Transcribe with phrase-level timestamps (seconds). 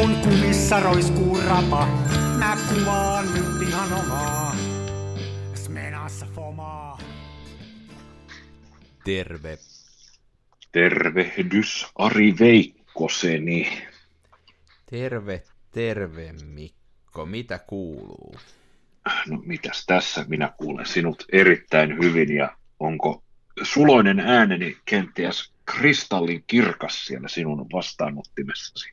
[0.00, 1.86] kun kumissa roiskuu rapa.
[2.38, 4.56] Mä kuvaan nyt ihan omaa.
[5.54, 6.98] Smenassa fomaa.
[9.04, 9.58] Terve.
[10.72, 13.82] Tervehdys Ari Veikkoseni.
[14.90, 17.26] Terve, terve Mikko.
[17.26, 18.34] Mitä kuuluu?
[19.28, 23.22] No mitäs tässä minä kuulen sinut erittäin hyvin ja onko
[23.62, 28.92] suloinen ääneni kenties kristallin kirkas siellä sinun vastaanottimessasi?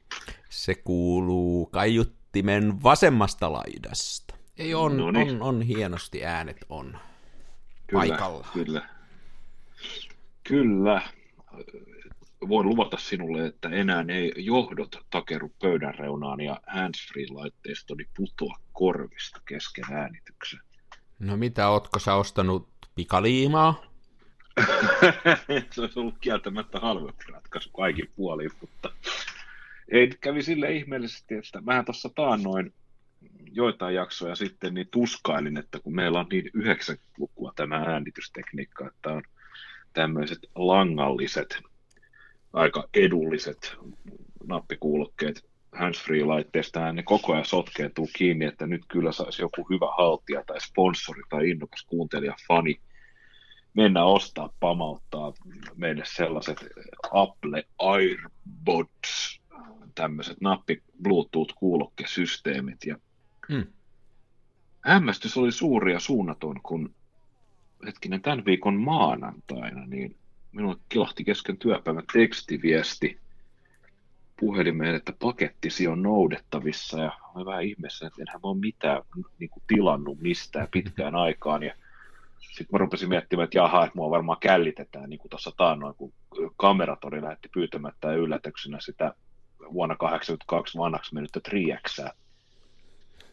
[0.49, 4.36] Se kuuluu kaiuttimen vasemmasta laidasta.
[4.58, 5.30] Ei on, No niin.
[5.30, 6.98] on, on hienosti äänet on
[7.88, 8.48] Kyllä, paikalla.
[8.53, 8.90] Kyllä.
[10.44, 11.02] Kyllä.
[12.50, 19.86] Voin luvata sinulle, että enää ei johdot takeru pöydän reunaan ja handsfree-laitteistoni putoa korvista kesken
[19.91, 20.59] äänityksen.
[21.20, 23.84] No mitä, ootko sä ostanut pikaliimaa?
[25.72, 28.89] se olisi ollut kieltämättä halvempi ratkaisu kaikin puolin, mutta
[29.91, 32.73] ei kävi sille ihmeellisesti, että mähän tuossa taannoin
[33.52, 39.23] joitain jaksoja sitten niin tuskailin, että kun meillä on niin 90-lukua tämä äänitystekniikka, että on
[39.94, 41.58] tämmöiset langalliset,
[42.53, 43.75] aika edulliset
[44.47, 50.61] nappikuulokkeet handsfree-laitteesta, ne koko ajan sotkeentuu kiinni, että nyt kyllä saisi joku hyvä haltija tai
[50.61, 52.80] sponsori tai innokas kuuntelija, fani
[53.78, 55.33] mennä ostaa, pamauttaa
[55.75, 56.58] meille sellaiset
[57.11, 59.42] Apple AirPods,
[59.95, 62.86] tämmöiset nappi Bluetooth-kuulokkesysteemit.
[62.86, 62.97] Ja
[63.52, 63.66] Hmm.
[64.81, 66.95] hämmästys oli suuri ja suunnaton, kun
[67.86, 70.16] hetkinen tämän viikon maanantaina, niin
[70.52, 73.19] minulle kilahti kesken työpäivän tekstiviesti
[74.39, 79.02] puhelimeen, että pakettisi on noudettavissa ja olen vähän ihmeessä, että enhän ole mitään
[79.39, 81.73] niin kuin, tilannut mistään pitkään aikaan ja
[82.48, 86.13] sitten mä rupesin miettimään, että jaha, että mua varmaan källitetään, niin kuin tuossa taannoin, kun
[86.58, 89.13] kameratori lähetti pyytämättä yllätyksenä sitä
[89.74, 92.13] vuonna 1982 vanhaksi mennyttä Triäksää.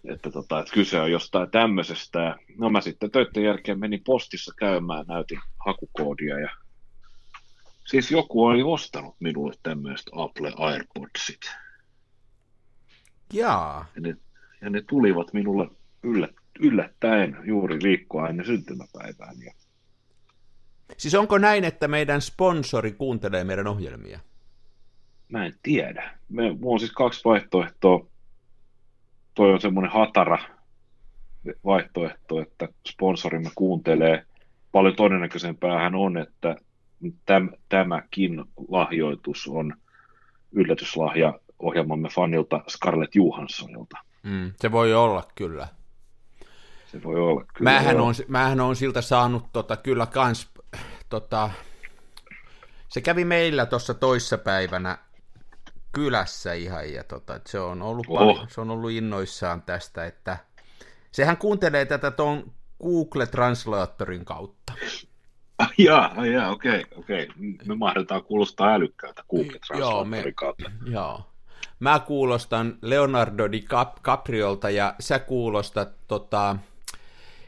[0.04, 2.36] Että, tota, että kyse on jostain tämmöisestä.
[2.58, 6.50] No mä sitten töiden jälkeen menin postissa käymään, näytin hakukoodia ja
[7.86, 11.40] siis joku oli ostanut minulle tämmöiset Apple AirPodsit.
[13.32, 13.86] Jaa.
[13.94, 14.16] Ja ne,
[14.60, 15.68] ja ne tulivat minulle
[16.02, 19.44] yllät, yllättäen juuri viikkoa ennen syntymäpäivääni.
[19.44, 19.52] Ja
[20.96, 24.20] Siis onko näin, että meidän sponsori kuuntelee meidän ohjelmia?
[25.28, 26.18] Mä en tiedä.
[26.28, 28.06] Me, mulla on siis kaksi vaihtoehtoa.
[29.34, 30.38] Toi on semmoinen hatara
[31.64, 34.24] vaihtoehto, että sponsorimme kuuntelee.
[34.72, 36.56] Paljon todennäköisempäähän on, että
[37.26, 39.74] täm, tämäkin lahjoitus on
[40.52, 43.98] yllätyslahja ohjelmamme fanilta Scarlett Johanssonilta.
[44.22, 45.68] Mm, se voi olla kyllä.
[46.94, 47.70] Se voi olla kyllä.
[47.70, 50.48] Mähän on, mähän on siltä saanut tota, kyllä kans,
[51.08, 51.50] tota,
[52.88, 54.98] se kävi meillä tuossa toissapäivänä
[55.92, 58.18] kylässä ihan, ja tota, se, on ollut Oho.
[58.18, 60.36] paljon, se on ollut innoissaan tästä, että
[61.12, 64.72] sehän kuuntelee tätä ton Google Translatorin kautta.
[65.58, 67.28] Ah, jaa, jaa, okei, okei.
[67.66, 70.70] Me mahdetaan kuulostaa älykkäältä Google Translatorin kautta.
[70.86, 71.30] Joo.
[71.80, 76.56] Mä kuulostan Leonardo DiCapriolta ja sä kuulostat tota,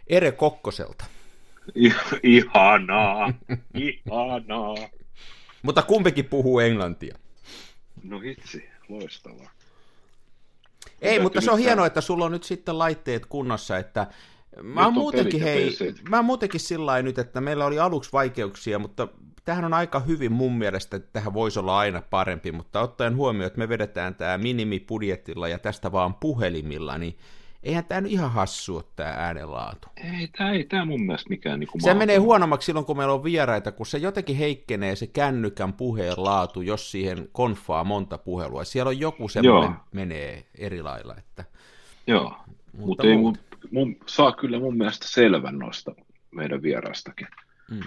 [0.07, 1.05] Ere Kokkoselta.
[2.23, 3.33] Ihanaa,
[3.75, 4.77] ihanaa.
[5.63, 7.19] Mutta kumpikin puhuu englantia.
[8.03, 9.51] No hitsi, loistavaa.
[11.01, 14.07] Ei, Täytyy mutta se on hienoa, että sulla on nyt sitten laitteet kunnossa, että
[14.63, 15.77] mä oon on muutenkin, hei,
[16.09, 19.09] mä oon muutenkin sillä nyt, että meillä oli aluksi vaikeuksia, mutta
[19.45, 23.47] tähän on aika hyvin mun mielestä, että tähän voisi olla aina parempi, mutta ottaen huomioon,
[23.47, 27.19] että me vedetään tämä minimibudjetilla ja tästä vaan puhelimilla, niin
[27.63, 29.89] eihän tämä nyt ihan hassu ole tämä äänenlaatu.
[30.19, 33.25] Ei, tämä ei tää mun mielestä mikään niinku Se menee huonommaksi silloin, kun meillä on
[33.25, 38.65] vieraita, kun se jotenkin heikkenee se kännykän puheen laatu, jos siihen konfaa monta puhelua.
[38.65, 39.81] Siellä on joku semmoinen Joo.
[39.93, 41.15] menee eri lailla.
[41.19, 41.45] Että,
[42.07, 43.37] Joo, mutta mutta ei mun,
[43.71, 45.95] mun, saa kyllä mun mielestä selvän noista
[46.31, 47.27] meidän vieraistakin.
[47.71, 47.81] Mm.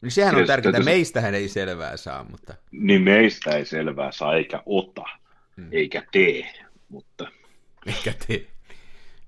[0.00, 4.12] Niin sehän on Tietysti tärkeää, täytyy- meistähän ei selvää saa, mutta Niin meistä ei selvää
[4.12, 5.04] saa eikä ota,
[5.56, 5.68] Mm.
[5.72, 6.52] eikä tee,
[6.88, 7.26] mutta
[7.86, 8.46] eikä tee.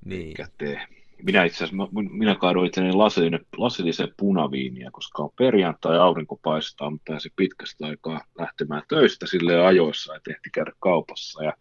[0.05, 0.29] Niin.
[0.29, 0.87] eikä tee.
[1.23, 7.12] Minä itse asiassa, minä kaadoin itselleni lasillisen, lasillisen punaviiniä, koska on perjantai, aurinko paistaa, mutta
[7.12, 11.44] pääsin pitkästä aikaa lähtemään töistä sille ajoissa, että ehti käydä kaupassa.
[11.44, 11.52] Ja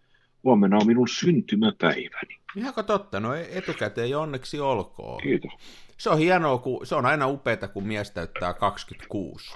[0.44, 2.40] huomenna on minun syntymäpäiväni.
[2.56, 5.22] Ihanko totta, no etukäteen jo onneksi olkoon.
[5.22, 5.52] Kiitos.
[5.98, 9.54] Se on hienoa, kun, se on aina upeata, kun mies täyttää 26.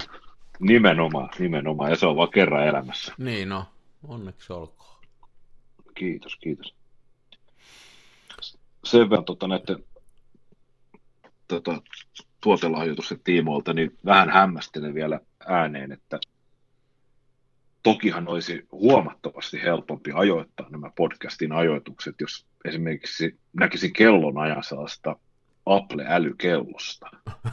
[0.59, 3.13] Nimenomaan, nimenomaan, ja se on vaan kerran elämässä.
[3.17, 3.65] Niin no,
[4.07, 4.99] onneksi olkoon.
[5.95, 6.75] Kiitos, kiitos.
[8.83, 9.77] Sen verran tota, näiden
[11.47, 11.81] tota,
[12.41, 16.19] tuotelahjoitusten tiimoilta, niin vähän hämmästelen vielä ääneen, että
[17.83, 25.15] Tokihan olisi huomattavasti helpompi ajoittaa nämä podcastin ajoitukset, jos esimerkiksi näkisi kellon ajan sellaista
[25.65, 27.09] Apple-älykellosta.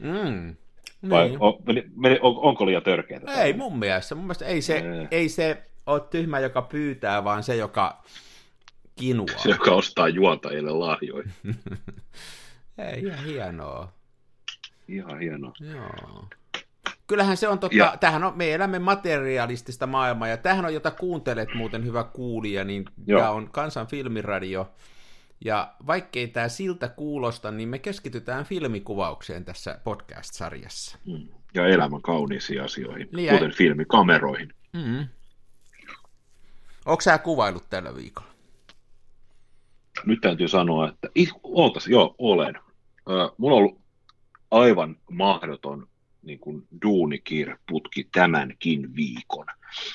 [0.00, 0.56] Mm.
[1.10, 1.38] Vai Niin.
[1.40, 1.54] on,
[2.20, 3.42] on, onko liian törkeää?
[3.42, 4.14] Ei mun mielestä.
[4.14, 5.08] Mun mielestä ei se, Ei.
[5.10, 8.02] ei se ole tyhmä, joka pyytää, vaan se, joka
[8.96, 9.38] kinuaa.
[9.38, 11.28] Se, joka ostaa juontajille lahjoja.
[12.78, 13.92] Ei, ihan hienoa.
[14.88, 15.52] Ihan hienoa.
[15.72, 16.28] Joo.
[17.06, 20.90] Kyllähän se on totta, Ja- tämähän on, me elämme materialistista maailmaa, ja tämähän on, jota
[20.90, 23.20] kuuntelet muuten hyvä kuulija, niin Joo.
[23.20, 24.70] tämä on Kansan filmiradio,
[25.44, 30.98] ja vaikkei tämä siltä kuulosta, niin me keskitytään filmikuvaukseen tässä podcast-sarjassa.
[31.06, 31.28] Mm.
[31.54, 34.52] Ja elämän kauniisiin asioihin, Niin, kuten filmikameroihin.
[34.72, 35.06] Mm.
[36.86, 38.30] Onko sä kuvailut tällä viikolla?
[40.06, 41.08] Nyt täytyy sanoa, että
[41.42, 42.54] ootas, joo, olen.
[43.10, 43.80] Ö, mulla on ollut
[44.50, 45.88] aivan mahdoton
[46.22, 49.46] niin kuin duunikirputki tämänkin viikon.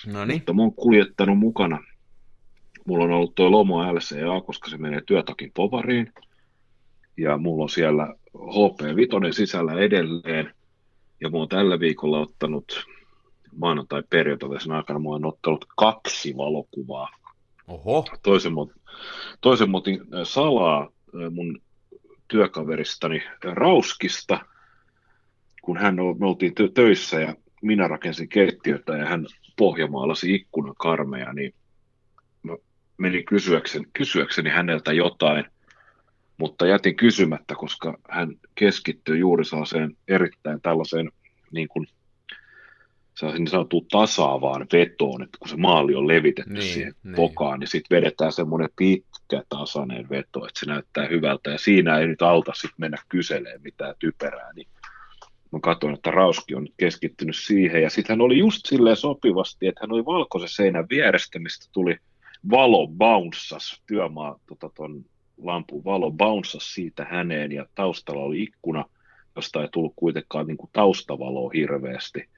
[0.06, 0.38] No niin.
[0.38, 1.84] Mutta mä oon kuljettanut mukana.
[2.86, 6.14] Mulla on ollut tuo Lomo LCA, koska se menee työtakin povariin.
[7.18, 10.54] Ja mulla on siellä HP5 sisällä edelleen.
[11.22, 12.86] Ja mä oon tällä viikolla ottanut
[13.58, 17.10] maanantai perjantaisen aikana, mä oon ottanut kaksi valokuvaa.
[17.68, 18.06] Oho.
[18.24, 18.60] Toisen, mä
[19.42, 21.62] toisen mä otin äh, salaa äh, mun
[22.28, 24.40] työkaveristani Rauskista,
[25.62, 29.26] kun hän me oltiin tö- töissä ja minä rakensin keittiötä ja hän
[29.58, 31.54] pohjamaalasi ikkunan karmeja, niin
[32.44, 32.56] mä
[32.98, 35.46] menin kysyäkseni, kysyäkseni häneltä jotain,
[36.38, 41.12] mutta jätin kysymättä, koska hän keskittyi juuri sellaiseen erittäin tällaiseen
[41.52, 41.88] niin kuin
[43.16, 47.16] sellaisen niin sanottuun tasaavaan vetoon, että kun se maali on levitetty Niin, siihen niin.
[47.16, 52.08] pokaan, niin sitten vedetään semmoinen pitkä tasainen veto, että se näyttää hyvältä, ja siinä ei
[52.08, 54.68] nyt auta sitten mennä kyselemään mitään typerää, niin
[55.52, 59.68] mä katsoin, että Rauski on nyt keskittynyt siihen, ja sitten hän oli just silleen sopivasti,
[59.68, 61.98] että hän oli valkoisen seinän vierestä, mistä tuli
[62.52, 65.06] valo bounssas, työmaa tota, ton
[65.38, 68.86] lampun valo bounssas siitä häneen, ja taustalla oli ikkuna,
[69.36, 72.30] josta ei tullut kuitenkaan niin kuin taustavaloa hirveästi.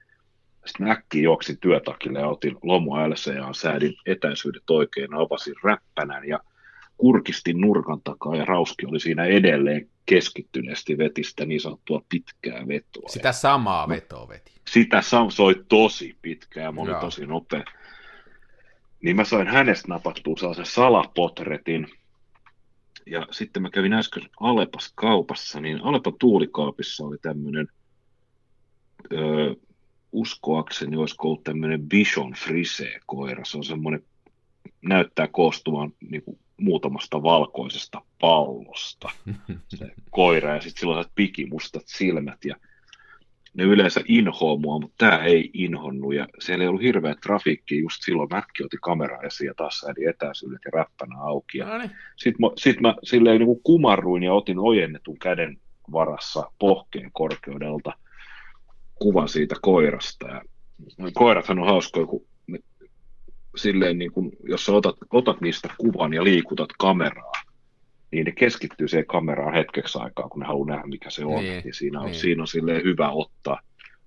[0.68, 6.40] Sitten äkkiä juoksin työtakille ja otin lomo LCA, säädin etäisyydet oikein, avasin räppänän ja
[6.96, 13.08] kurkistin nurkan takaa ja Rauski oli siinä edelleen keskittyneesti vetistä niin sanottua pitkää vetoa.
[13.08, 14.52] Sitä samaa vetoa veti.
[14.70, 17.64] Sitä Sam soi tosi pitkään ja mä olin tosi nopea.
[19.02, 21.86] Niin mä sain hänestä napattua sellaisen salapotretin.
[23.06, 27.68] Ja sitten mä kävin äsken Alepas kaupassa, niin Alepan tuulikaapissa oli tämmöinen,
[29.12, 29.54] öö,
[30.12, 33.44] uskoakseni olisiko ollut tämmöinen Bichon Frise-koira.
[33.44, 34.02] Se on semmoinen,
[34.82, 39.10] näyttää koostuvan niin kuin, muutamasta valkoisesta pallosta
[39.78, 42.56] se koira ja sitten sillä on pikimustat silmät ja
[43.54, 48.02] ne yleensä inhoa mua, mutta tämä ei inhonnut ja siellä ei ollut hirveä trafiikki just
[48.02, 48.28] silloin.
[48.30, 51.58] Mäkki otti kameraa esiin ja taas säädin etäisyydet ja räppänä auki.
[51.58, 51.66] Ja
[52.16, 55.58] sitten mä, sit mä silleen niin kuin kumarruin ja otin ojennetun käden
[55.92, 57.92] varassa pohkeen korkeudelta
[58.98, 60.28] kuvan siitä koirasta.
[60.28, 60.42] Ja
[61.14, 62.58] koirathan on hauskoja, kun ne,
[63.56, 67.32] silleen niin kuin, jos sä otat, otat niistä kuvan ja liikutat kameraa,
[68.10, 71.42] niin ne keskittyy siihen kameraan hetkeksi aikaa, kun ne haluaa nähdä, mikä se on.
[71.42, 72.14] Niin, ja siinä on, niin.
[72.14, 73.60] siinä on silleen hyvä ottaa,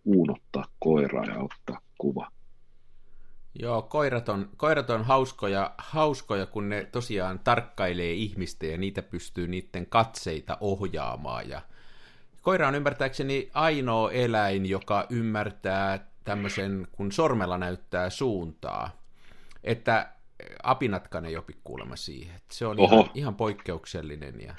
[0.06, 2.32] uunottaa koiraa ja ottaa kuva.
[3.60, 9.48] Joo, koirat on, koirat on hauskoja, hauskoja, kun ne tosiaan tarkkailee ihmistä ja niitä pystyy
[9.48, 11.50] niiden katseita ohjaamaan.
[11.50, 11.62] Ja
[12.42, 19.02] koira on ymmärtääkseni ainoa eläin, joka ymmärtää tämmöisen, kun sormella näyttää suuntaa.
[19.64, 20.10] Että
[20.64, 22.36] apinatkaan ei opi kuulemma siihen.
[22.36, 22.96] Että Se on Oho.
[22.96, 24.42] ihan, ihan poikkeuksellinen.
[24.42, 24.56] Ja...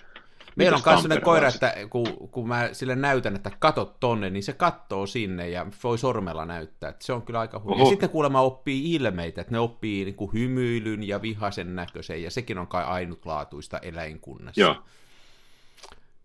[0.57, 4.43] Meillä on myös sellainen koira, että kun, kun mä sille näytän, että katot tonne, niin
[4.43, 6.91] se kattoo sinne ja voi sormella näyttää.
[6.91, 7.85] Että se on kyllä aika huono.
[7.85, 12.31] Ja sitten kuulemma oppii ilmeitä, että ne oppii niin kuin hymyilyn ja vihasen näköisen, ja
[12.31, 14.61] sekin on kai ainutlaatuista eläinkunnassa.
[14.61, 14.77] Joo.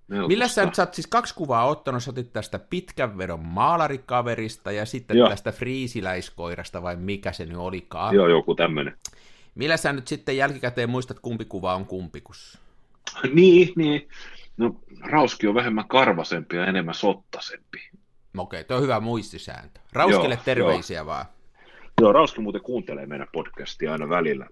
[0.07, 0.27] Melkoista.
[0.27, 4.71] Millä sä nyt sä oot siis kaksi kuvaa ottanut, sä otit tästä pitkän vedon maalarikaverista
[4.71, 5.29] ja sitten Joo.
[5.29, 8.15] tästä friisiläiskoirasta, vai mikä se nyt olikaan.
[8.15, 8.97] Joo, joku tämmöinen.
[9.55, 12.59] Millä sä nyt sitten jälkikäteen muistat, kumpi kuva on kumpikus?
[13.33, 14.07] Niin, niin.
[14.57, 17.89] No, Rauski on vähemmän karvasempi ja enemmän sottasempi.
[18.37, 19.79] Okei, tuo on hyvä muistisääntö.
[19.93, 21.25] Rauskille Joo, terveisiä vaan.
[22.01, 24.47] Joo, Rauski muuten kuuntelee meidän podcastia aina välillä.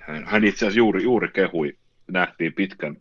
[0.00, 1.76] Hän, hän itse asiassa juuri, juuri kehui,
[2.08, 2.96] nähtiin pitkän,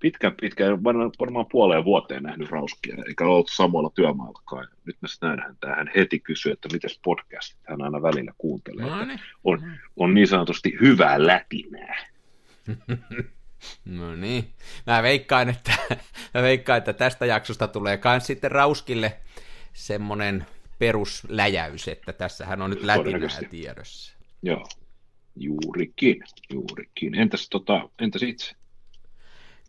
[0.00, 4.68] pitkän, pitkän, varmaan- puoleen vuoteen nähnyt Rauskia, eikä ole oltu samalla työmaallakaan.
[4.84, 8.32] Nyt mä sitten näin häntä, ja hän heti kysyi, että mitäs podcastit hän aina välillä
[8.38, 8.86] kuuntelee.
[8.86, 9.20] No niin.
[9.44, 11.96] On, on niin sanotusti hyvää lätinää.
[13.84, 14.44] No niin.
[14.86, 15.72] Mä veikkaan, että,
[16.34, 19.16] mä veikkaan, että tästä jaksosta tulee kans sitten Rauskille
[19.72, 20.46] semmonen
[20.78, 24.16] perusläjäys, että tässähän on nyt lätinää tiedossa.
[24.42, 24.66] Joo,
[25.36, 26.22] juurikin,
[26.52, 27.14] juurikin.
[27.14, 28.54] Entäs, tota, entäs itse?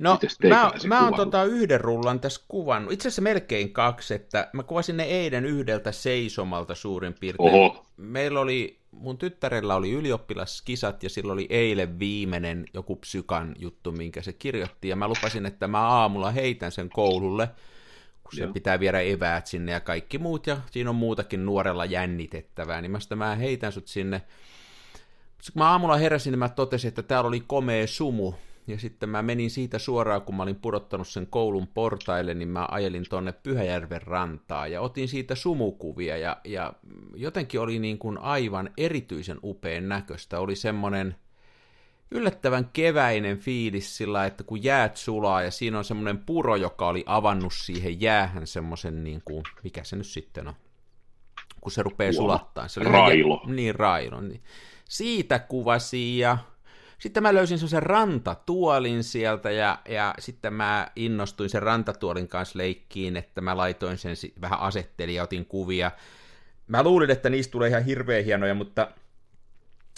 [0.01, 4.63] No, mä, mä oon tota yhden rullan tässä kuvannut, itse asiassa melkein kaksi, että mä
[4.63, 7.50] kuvasin ne eilen yhdeltä seisomalta suurin piirtein.
[7.50, 7.86] Oho.
[7.98, 14.22] Meillä oli, mun tyttärellä oli ylioppilaskisat ja sillä oli eilen viimeinen joku psykan juttu, minkä
[14.22, 17.50] se kirjoitti, ja mä lupasin, että mä aamulla heitän sen koululle,
[18.24, 22.81] kun se pitää viedä eväät sinne ja kaikki muut, ja siinä on muutakin nuorella jännitettävää,
[22.81, 24.22] niin mä sitä mä heitän sut sinne.
[25.27, 28.34] Sitten kun mä aamulla heräsin, niin mä totesin, että täällä oli komea sumu,
[28.67, 32.67] ja sitten mä menin siitä suoraan, kun mä olin pudottanut sen koulun portaille, niin mä
[32.71, 36.73] ajelin tonne Pyhäjärven rantaa ja otin siitä sumukuvia ja, ja
[37.15, 40.39] jotenkin oli niin kuin aivan erityisen upean näköistä.
[40.39, 41.15] Oli semmoinen
[42.11, 47.03] yllättävän keväinen fiilis sillä, että kun jäät sulaa ja siinä on semmoinen puro, joka oli
[47.05, 50.53] avannut siihen jäähän semmoisen, niin kuin, mikä se nyt sitten on,
[51.61, 52.67] kun se rupeaa sulattaa.
[52.67, 53.41] Se oli railo.
[53.43, 54.21] Ihan, niin, railo.
[54.21, 54.43] Niin.
[54.89, 56.37] Siitä kuvasi ja
[57.01, 63.17] sitten mä löysin sen rantatuolin sieltä ja, ja sitten mä innostuin sen rantatuolin kanssa leikkiin,
[63.17, 65.91] että mä laitoin sen vähän asettelin ja otin kuvia.
[66.67, 68.91] Mä luulin, että niistä tulee ihan hirveän hienoja, mutta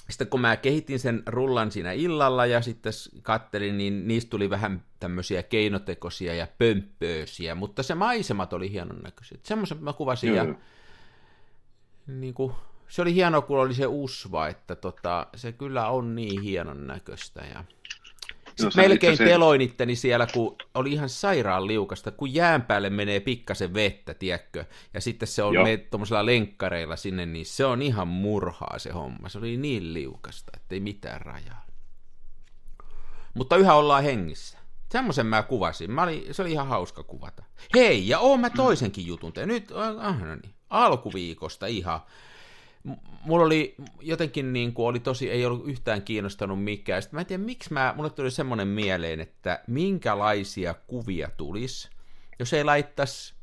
[0.09, 4.83] sitten kun mä kehitin sen rullan siinä illalla ja sitten kattelin, niin niistä tuli vähän
[4.99, 9.45] tämmöisiä keinotekoisia ja pömppöösiä, mutta se maisemat oli hienon näköiset.
[9.45, 10.35] Semmoisen mä kuvasin mm.
[10.35, 10.45] ja
[12.07, 12.53] niin kuin,
[12.93, 17.41] se oli hieno, kun oli se usva, että tota, se kyllä on niin hienon näköistä.
[17.53, 17.63] Ja...
[18.61, 19.25] No, melkein se...
[19.25, 24.65] teloin itteni siellä, kun oli ihan sairaan liukasta, kun jään päälle menee pikkasen vettä, tiedätkö,
[24.93, 25.55] ja sitten se on
[25.89, 29.29] tuommoisella lenkkareilla sinne, niin se on ihan murhaa se homma.
[29.29, 31.65] Se oli niin liukasta, että ei mitään rajaa.
[33.33, 34.57] Mutta yhä ollaan hengissä.
[34.91, 35.91] Semmoisen mä kuvasin.
[35.91, 37.43] Mä oli, se oli ihan hauska kuvata.
[37.75, 39.33] Hei, ja oon mä toisenkin jutun.
[39.45, 41.99] Nyt, ah, no niin, alkuviikosta ihan
[43.25, 47.01] mulla oli jotenkin niin kuin oli tosi, ei ollut yhtään kiinnostanut mikään.
[47.01, 51.89] Sitten mä en tiedä, miksi mä, mulle tuli semmoinen mieleen, että minkälaisia kuvia tulisi,
[52.39, 53.33] jos ei laittaisi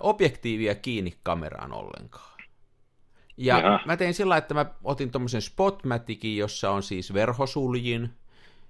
[0.00, 2.32] objektiivia kiinni kameraan ollenkaan.
[3.36, 3.80] Ja Jaha.
[3.86, 8.10] mä tein sillä että mä otin tuommoisen Spotmaticin, jossa on siis verhosuljin,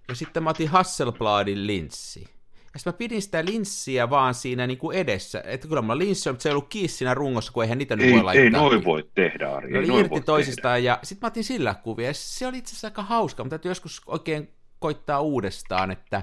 [0.08, 2.28] ja sitten mä otin Hasselbladin linssi.
[2.74, 5.42] Ja sitten mä pidin sitä linssiä vaan siinä niin kuin edessä.
[5.46, 7.96] Että kyllä mulla linssi on, mutta se ei ollut kiinni siinä rungossa, kun eihän niitä
[7.96, 8.44] nyt voi laittaa.
[8.44, 9.72] Ei noin voi tehdä, Ari.
[9.72, 10.88] Ne oli irti toisistaan tehdä.
[10.88, 12.06] ja sitten mä otin sillä kuvia.
[12.06, 14.48] Ja se oli itse asiassa aika hauska, mutta täytyy joskus oikein
[14.78, 16.22] koittaa uudestaan, että,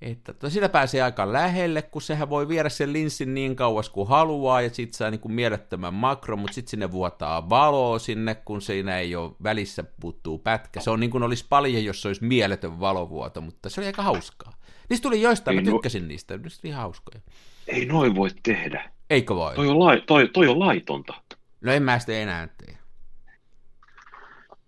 [0.00, 4.08] että to, sillä pääsee aika lähelle, kun sehän voi viedä sen linssin niin kauas kuin
[4.08, 8.62] haluaa, ja sitten saa niin kuin mielettömän makro, mutta sitten sinne vuotaa valoa sinne, kun
[8.62, 10.80] siinä ei ole välissä puuttuu pätkä.
[10.80, 14.02] Se on niin kuin olisi paljon, jos se olisi mieletön valovuoto, mutta se oli aika
[14.02, 14.52] hauskaa.
[14.90, 16.08] Niistä tuli joistain, ei mä tykkäsin no...
[16.08, 17.20] niistä, niistä oli hauskoja.
[17.66, 18.90] Ei noin voi tehdä.
[19.10, 19.54] Eikö voi?
[19.54, 21.14] Toi on, lai, toi, toi on laitonta.
[21.60, 22.78] No en mä sitä enää tee.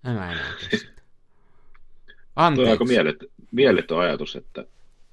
[0.05, 1.03] En mä enää tee sitä.
[2.37, 2.57] Anteeksi.
[2.57, 4.65] Toi on aika mieletön, mieletön ajatus, että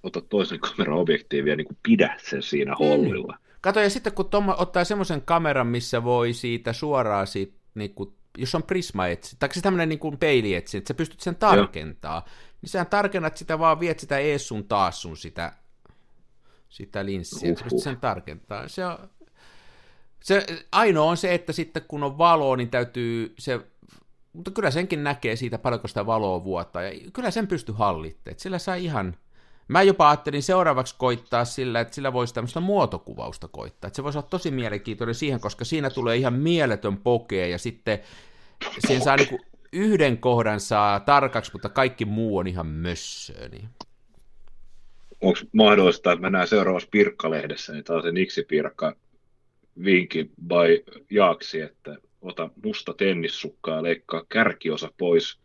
[0.06, 2.90] ota toisen kameran objektiivia ja niin kuin pidä sen siinä niin.
[2.90, 3.38] hollilla.
[3.62, 8.14] Kato, ja sitten kun Tom ottaa semmoisen kameran, missä voi siitä suoraan siitä, niin kuin,
[8.38, 11.36] jos on prisma etsi, tai se tämmöinen niin kuin peili etsi, että sä pystyt sen
[11.36, 12.26] tarkentaa,
[12.62, 15.54] niin sä tarkennat sitä vaan, viet sitä ees sun taas sun sitä,
[16.70, 17.80] sitä linssiä, uhuh.
[17.80, 18.68] sä sen tarkentaa.
[18.68, 18.98] Se on,
[20.24, 23.60] se, ainoa on se, että sitten kun on valoa, niin täytyy se,
[24.34, 28.60] mutta kyllä senkin näkee siitä paljonko sitä valoa vuotaa, ja kyllä sen pysty hallittamaan, sillä
[28.60, 29.18] saa ihan,
[29.68, 33.88] Mä jopa ajattelin seuraavaksi koittaa sillä, että sillä voisi tämmöistä muotokuvausta koittaa.
[33.88, 38.00] Että se voisi olla tosi mielenkiintoinen siihen, koska siinä tulee ihan mieletön pokee ja sitten
[38.80, 39.40] siihen saa niinku
[39.74, 43.50] yhden kohdan saa tarkaksi, mutta kaikki muu on ihan mössöä.
[43.50, 43.70] Niin.
[45.22, 48.96] Onko mahdollista, että mennään seuraavassa Pirkka-lehdessä, niin taas se Niksi Pirkka
[49.84, 55.40] vinkki by Jaaksi, että ota musta tennissukka ja leikkaa kärkiosa pois.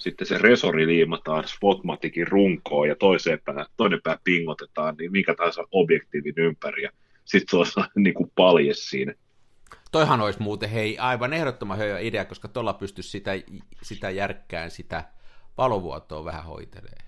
[0.00, 5.64] Sitten se resori liimataan Spotmatikin runkoon ja toiseen pää, toinen pää pingotetaan, niin minkä tahansa
[5.70, 6.82] objektiivin ympäri.
[6.82, 6.90] Ja
[7.24, 9.14] sitten se on niin kuin palje siinä.
[9.92, 13.30] Toihan olisi muuten hei aivan ehdottoman hyvä idea, koska tuolla pystyisi sitä,
[13.82, 15.04] sitä järkkään sitä
[15.58, 16.98] valovuotoa vähän hoitelee.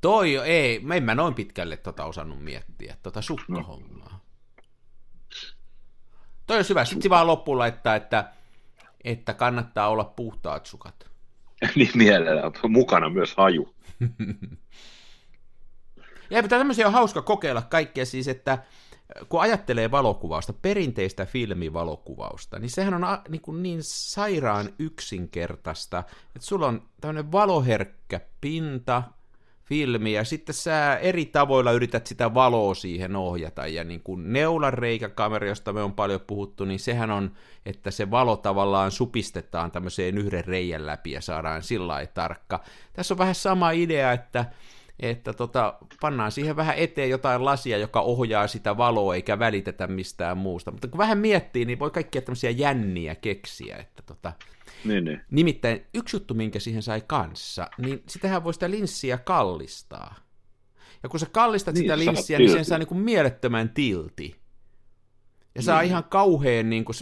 [0.00, 4.20] Toi ei, me en mä noin pitkälle tota osannut miettiä, tota sukkahommaa.
[6.46, 6.84] Toi on hyvä.
[6.84, 8.32] Sitten vaan loppuun laittaa, että,
[9.04, 11.13] että kannattaa olla puhtaat sukat.
[11.76, 13.74] niin mielellään, mukana myös haju.
[16.30, 18.58] ja pitää tämmöisiä on hauska kokeilla kaikkea siis, että
[19.28, 25.98] kun ajattelee valokuvausta, perinteistä filmivalokuvausta, niin sehän on niin, kuin niin sairaan yksinkertaista,
[26.36, 29.02] että sulla on tämmöinen valoherkkä pinta,
[29.64, 35.46] filmi, ja sitten sä eri tavoilla yrität sitä valoa siihen ohjata, ja niin kuin neulanreikäkamera,
[35.46, 37.30] josta me on paljon puhuttu, niin sehän on,
[37.66, 42.64] että se valo tavallaan supistetaan tämmöiseen yhden reijän läpi, ja saadaan sillä tarkka.
[42.92, 44.44] Tässä on vähän sama idea, että
[45.00, 50.38] että tota, pannaan siihen vähän eteen jotain lasia, joka ohjaa sitä valoa eikä välitetä mistään
[50.38, 50.70] muusta.
[50.70, 53.76] Mutta kun vähän miettii, niin voi kaikkia tämmöisiä jänniä keksiä.
[53.76, 54.32] Että tota,
[54.84, 55.20] niin, niin.
[55.30, 60.14] Nimittäin yksi juttu, minkä siihen sai kanssa, niin sitähän voi sitä linssiä kallistaa.
[61.02, 64.44] Ja kun sä kallistat niin, sitä linssiä, niin sen saa niin kuin mielettömän tilti.
[65.54, 65.88] Ja saa niin.
[65.88, 66.94] ihan kauheen, niin kuin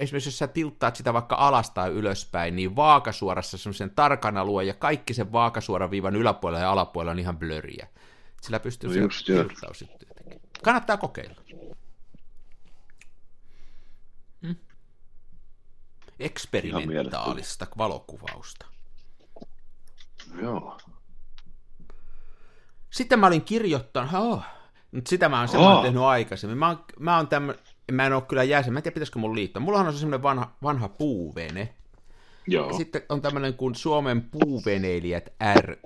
[0.00, 5.14] esimerkiksi jos sä tilttaat sitä vaikka alastaan ylöspäin, niin vaakasuorassa semmoisen tarkan alueen ja kaikki
[5.14, 7.88] sen vaakasuoran viivan yläpuolella ja alapuolella on ihan blöriä.
[8.42, 9.84] Sillä pystyy no se tilttaus
[10.62, 11.42] Kannattaa kokeilla.
[16.20, 18.66] Eksperimentaalista valokuvausta.
[20.42, 20.78] Joo.
[22.90, 24.42] Sitten mä olin kirjoittanut, oh,
[24.92, 25.82] mutta sitä mä oon oh.
[25.82, 26.58] tehnyt aikaisemmin.
[26.58, 27.54] Mä oon, mä oon tämmö,
[27.92, 29.60] mä en ole kyllä jäsen, mä en tiedä pitäisikö mun liittyä.
[29.60, 31.74] Mullahan on se semmoinen vanha, vanha puuvene.
[32.46, 32.66] Joo.
[32.66, 35.78] Ja sitten on tämmöinen kuin Suomen puuveneilijät ry.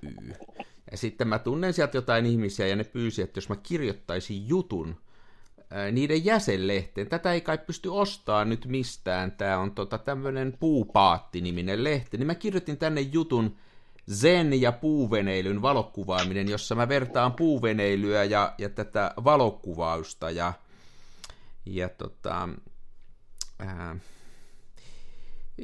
[0.90, 4.96] Ja sitten mä tunnen sieltä jotain ihmisiä ja ne pyysi, että jos mä kirjoittaisin jutun
[5.92, 7.08] niiden jäsenlehteen.
[7.08, 9.32] Tätä ei kai pysty ostamaan nyt mistään.
[9.32, 12.18] Tämä on tota, tämmöinen puupaatti-niminen lehti.
[12.18, 13.56] Niin mä kirjoitin tänne jutun
[14.12, 20.52] Zen ja puuveneilyn valokuvaaminen, jossa mä vertaan puuveneilyä ja, ja tätä valokuvausta ja
[21.66, 22.48] ja tota,
[23.58, 23.96] ää,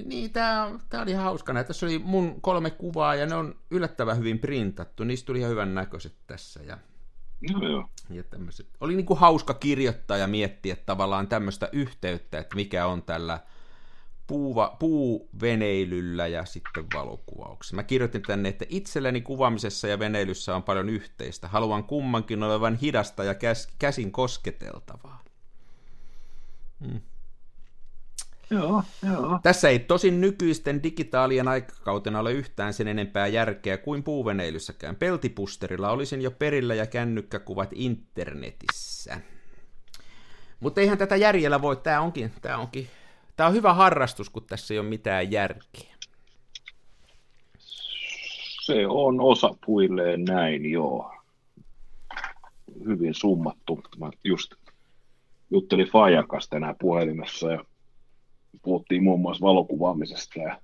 [0.04, 1.64] niin, tää, tää oli hauska.
[1.64, 5.04] Tässä oli mun kolme kuvaa ja ne on yllättävän hyvin printattu.
[5.04, 6.62] Niistä tuli ihan hyvän näköiset tässä.
[6.62, 6.78] Ja,
[7.40, 7.88] joo.
[8.10, 8.66] ja tämmöset.
[8.80, 13.40] Oli niinku hauska kirjoittaa ja miettiä tavallaan tämmöistä yhteyttä, että mikä on tällä
[14.26, 17.76] puuva, puuveneilyllä ja sitten valokuvauksessa.
[17.76, 21.48] Mä kirjoitin tänne, että itselleni kuvaamisessa ja veneilyssä on paljon yhteistä.
[21.48, 25.24] Haluan kummankin olevan hidasta ja käs, käsin kosketeltavaa.
[26.80, 27.00] Mm.
[28.50, 28.82] Joo,
[29.12, 29.38] joo.
[29.42, 34.96] Tässä ei tosin nykyisten digitaalien aikakautena ole yhtään sen enempää järkeä kuin puuveneilyssäkään.
[34.96, 39.20] Peltipusterilla olisin jo perillä ja kännykkäkuvat internetissä.
[40.60, 42.88] Mutta eihän tätä järjellä voi, tämä onkin, tämä onkin,
[43.36, 45.96] tämä on hyvä harrastus, kun tässä ei ole mitään järkeä.
[48.66, 51.12] Se on osa puilleen näin, joo.
[52.84, 53.80] Hyvin summattu.
[53.98, 54.54] Mä just
[55.50, 57.64] juttelin Fajan kanssa tänään puhelimessa ja
[58.62, 60.60] puhuttiin muun muassa valokuvaamisesta ja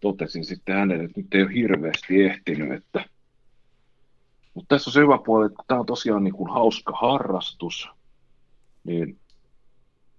[0.00, 3.04] totesin sitten hänelle, että nyt ei ole hirveästi ehtinyt, että
[4.54, 7.88] mutta tässä on se hyvä puoli, että tämä on tosiaan niin kuin hauska harrastus,
[8.84, 9.18] niin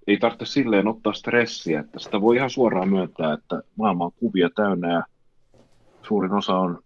[0.08, 4.50] ei tarvitse silleen ottaa stressiä, että sitä voi ihan suoraan myöntää, että maailma on kuvia
[4.56, 5.04] täynnä ja
[6.08, 6.84] suurin osa on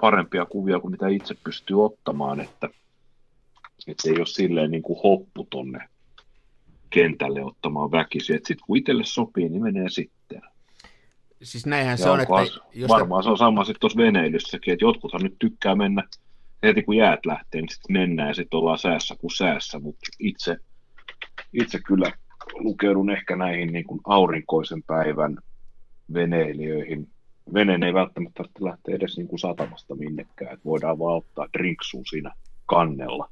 [0.00, 2.68] parempia kuvia kuin mitä itse pystyy ottamaan, että
[3.86, 5.88] että ei ole silleen niin kuin hoppu tonne
[6.94, 8.36] kentälle ottamaan väkisin.
[8.36, 10.42] Että sitten kun itselle sopii, niin menee sitten.
[11.42, 12.34] Siis näinhän se on, että...
[12.74, 13.24] Jos varmaan te...
[13.24, 16.02] se on sama sitten tuossa veneilyssäkin, että jotkuthan nyt tykkää mennä
[16.62, 20.56] heti kun jäät lähtee, niin sitten mennään ja sitten ollaan säässä kuin säässä, mutta itse,
[21.52, 22.12] itse kyllä
[22.54, 25.38] lukeudun ehkä näihin niin kuin aurinkoisen päivän
[26.14, 27.08] veneilijöihin.
[27.54, 32.06] Veneen ei välttämättä tarvitse lähteä edes niin kuin satamasta minnekään, että voidaan vaan ottaa drinksuun
[32.06, 32.32] siinä
[32.66, 33.30] kannella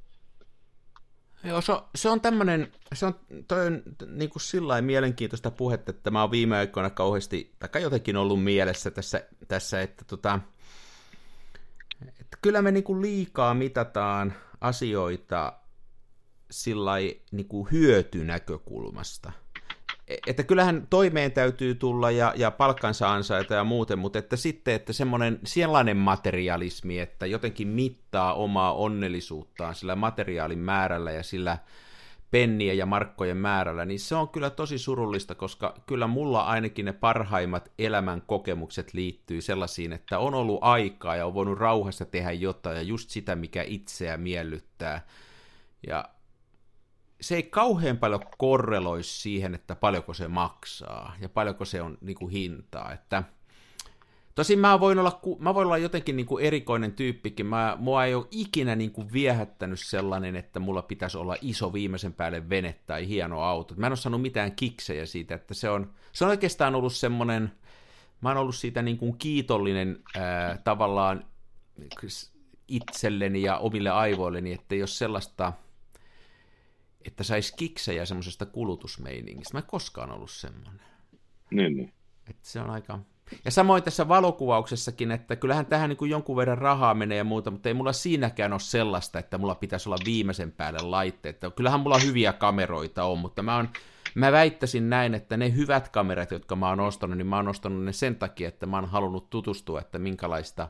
[1.44, 3.14] Joo, se on, se on tämmöinen, se on,
[3.48, 8.16] toi on niin kuin sillä mielenkiintoista puhetta, että mä oon viime aikoina kauheasti, tai jotenkin
[8.16, 10.40] ollut mielessä tässä, tässä että, tota,
[12.20, 15.52] että kyllä me niin kuin liikaa mitataan asioita
[16.50, 16.92] sillä
[17.32, 19.32] niin kuin hyötynäkökulmasta
[20.26, 24.92] että kyllähän toimeen täytyy tulla ja, ja palkkansa ansaita ja muuten, mutta että sitten, että
[24.92, 31.58] semmoinen sellainen materialismi, että jotenkin mittaa omaa onnellisuuttaan sillä materiaalin määrällä ja sillä
[32.30, 36.92] penniä ja markkojen määrällä, niin se on kyllä tosi surullista, koska kyllä mulla ainakin ne
[36.92, 42.76] parhaimmat elämän kokemukset liittyy sellaisiin, että on ollut aikaa ja on voinut rauhassa tehdä jotain
[42.76, 45.06] ja just sitä, mikä itseä miellyttää.
[45.86, 46.04] Ja
[47.22, 52.16] se ei kauhean paljon korreloisi siihen, että paljonko se maksaa ja paljonko se on niin
[52.16, 52.92] kuin hintaa.
[52.92, 53.22] Että,
[54.34, 57.46] tosin mä voin olla, mä voin olla jotenkin niin kuin erikoinen tyyppikin.
[57.46, 62.12] Mä, mua ei ole ikinä niin kuin viehättänyt sellainen, että mulla pitäisi olla iso viimeisen
[62.12, 63.74] päälle vene tai hieno auto.
[63.76, 67.52] Mä en ole saanut mitään kiksejä siitä, että se on, se on oikeastaan ollut semmoinen,
[68.20, 71.24] mä oon ollut siitä niin kuin kiitollinen ää, tavallaan
[72.68, 75.52] itselleni ja omille aivoilleni, että jos sellaista–
[77.06, 79.54] että saisi kiksejä semmoisesta kulutusmeiningistä.
[79.54, 80.80] Mä en koskaan ollut semmoinen.
[81.50, 81.92] Niin, niin.
[82.30, 82.98] Että se on aika,
[83.44, 87.50] Ja samoin tässä valokuvauksessakin, että kyllähän tähän niin kuin jonkun verran rahaa menee ja muuta,
[87.50, 91.40] mutta ei mulla siinäkään ole sellaista, että mulla pitäisi olla viimeisen päälle laitteet.
[91.56, 93.68] Kyllähän mulla hyviä kameroita on, mutta mä, on,
[94.14, 97.84] mä väittäisin näin, että ne hyvät kamerat, jotka mä oon ostanut, niin mä oon ostanut
[97.84, 100.68] ne sen takia, että mä oon halunnut tutustua, että minkälaista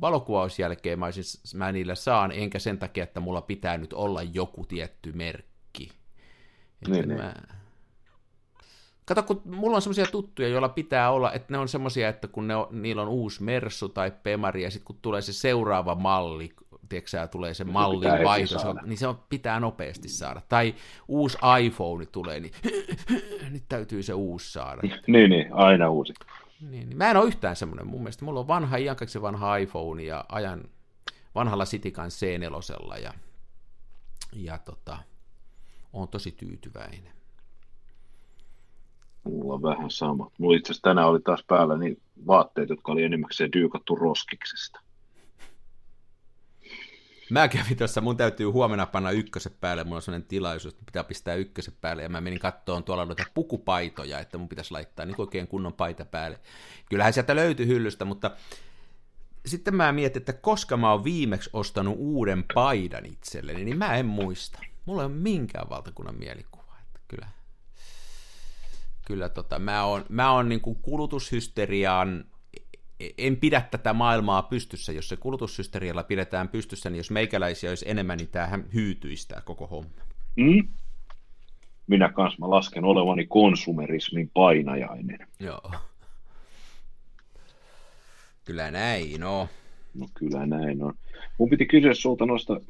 [0.00, 4.66] valokuvausjälkeen mä, olisin, mä niillä saan, enkä sen takia, että mulla pitää nyt olla joku
[4.66, 5.57] tietty merkki.
[6.82, 7.22] Että niin, mä...
[7.22, 7.58] niin
[9.08, 12.48] Kato, kun mulla on semmoisia tuttuja, joilla pitää olla, että ne on semmoisia, että kun
[12.48, 16.50] ne on, niillä on uusi Mersu tai Pemari, ja sitten kun tulee se seuraava malli,
[16.88, 20.42] tiedätkö tulee se mallin vaihto, se on, niin se on, pitää nopeasti saada.
[20.48, 20.74] Tai
[21.08, 22.52] uusi iPhone tulee, niin
[23.50, 24.82] nyt täytyy se uusi saada.
[25.06, 26.14] niin, niin, aina uusi.
[26.60, 26.96] Niin, niin.
[26.96, 28.24] Mä en ole yhtään semmoinen mun mielestä.
[28.24, 30.64] Mulla on vanha, iankaksi vanha iPhone ja ajan
[31.34, 33.12] vanhalla Citikan C4 ja,
[34.32, 34.98] ja tota,
[35.92, 37.12] on tosi tyytyväinen.
[39.24, 40.30] Mulla on vähän sama.
[40.38, 44.80] Mulla itse asiassa tänään oli taas päällä niin vaatteet, jotka oli enimmäkseen dyykattu roskiksesta.
[47.30, 51.04] Mä kävin tuossa, mun täytyy huomenna panna ykköset päälle, mulla on sellainen tilaisuus, että pitää
[51.04, 55.20] pistää ykköset päälle, ja mä menin kattoon tuolla noita pukupaitoja, että mun pitäisi laittaa niin
[55.20, 56.40] oikein kunnon paita päälle.
[56.90, 58.30] Kyllähän sieltä löytyi hyllystä, mutta
[59.46, 64.06] sitten mä mietin, että koska mä oon viimeksi ostanut uuden paidan itselleni, niin mä en
[64.06, 64.58] muista.
[64.88, 67.28] Mulla ei ole minkään valtakunnan mielikuva, että kyllä
[69.04, 72.24] kyllä tota, mä oon, mä oon niin kulutushysteriaan,
[73.18, 78.18] en pidä tätä maailmaa pystyssä, jos se kulutushysterialla pidetään pystyssä, niin jos meikäläisiä olisi enemmän,
[78.18, 79.90] niin tämähän hyytyisi tämä koko homma.
[80.36, 80.68] Mm.
[81.86, 85.28] Minä kanssa mä lasken olevani konsumerismin painajainen.
[85.40, 85.72] Joo.
[88.44, 89.48] Kyllä näin, no.
[89.94, 90.94] No kyllä näin on.
[91.38, 92.60] Mun piti kysyä sulta noista,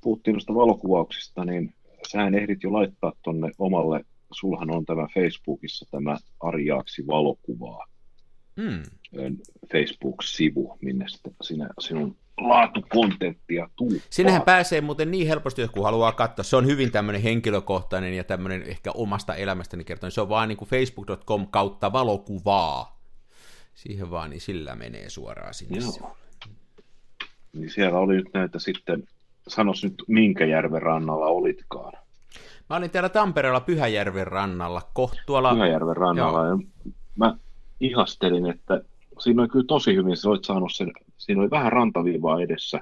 [0.00, 1.74] puhuttiin noista valokuvauksista, niin
[2.08, 7.86] sähän ehdit jo laittaa tonne omalle sulhan on tämä Facebookissa tämä Arjaaksi valokuvaa
[8.56, 8.82] mm.
[9.72, 11.06] Facebook-sivu, minne
[11.42, 13.92] sinä, sinun laatukontenttia tuu.
[14.10, 16.42] Sinnehän pääsee muuten niin helposti, jos kun haluaa katsoa.
[16.42, 20.12] Se on hyvin tämmöinen henkilökohtainen ja tämmöinen ehkä omasta elämästäni kertoinen.
[20.12, 23.00] Se on vaan niin kuin facebook.com kautta valokuvaa.
[23.74, 25.78] Siihen vaan, niin sillä menee suoraan sinne.
[25.78, 26.16] Joo.
[27.54, 29.02] Niin siellä oli nyt näitä sitten,
[29.48, 31.92] sanos nyt minkä järven rannalla olitkaan.
[32.70, 35.54] Mä olin täällä Tampereella Pyhäjärven rannalla, kohtualla.
[35.54, 36.48] Pyhäjärven rannalla, Joo.
[36.48, 36.58] ja
[37.16, 37.36] mä
[37.80, 38.80] ihastelin, että
[39.18, 42.80] siinä oli kyllä tosi hyvin, sä olit saanut sen, siinä oli vähän rantaviivaa edessä,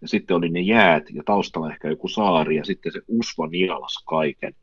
[0.00, 4.04] ja sitten oli ne jäät, ja taustalla ehkä joku saari, ja sitten se usva nielas
[4.06, 4.54] kaiken.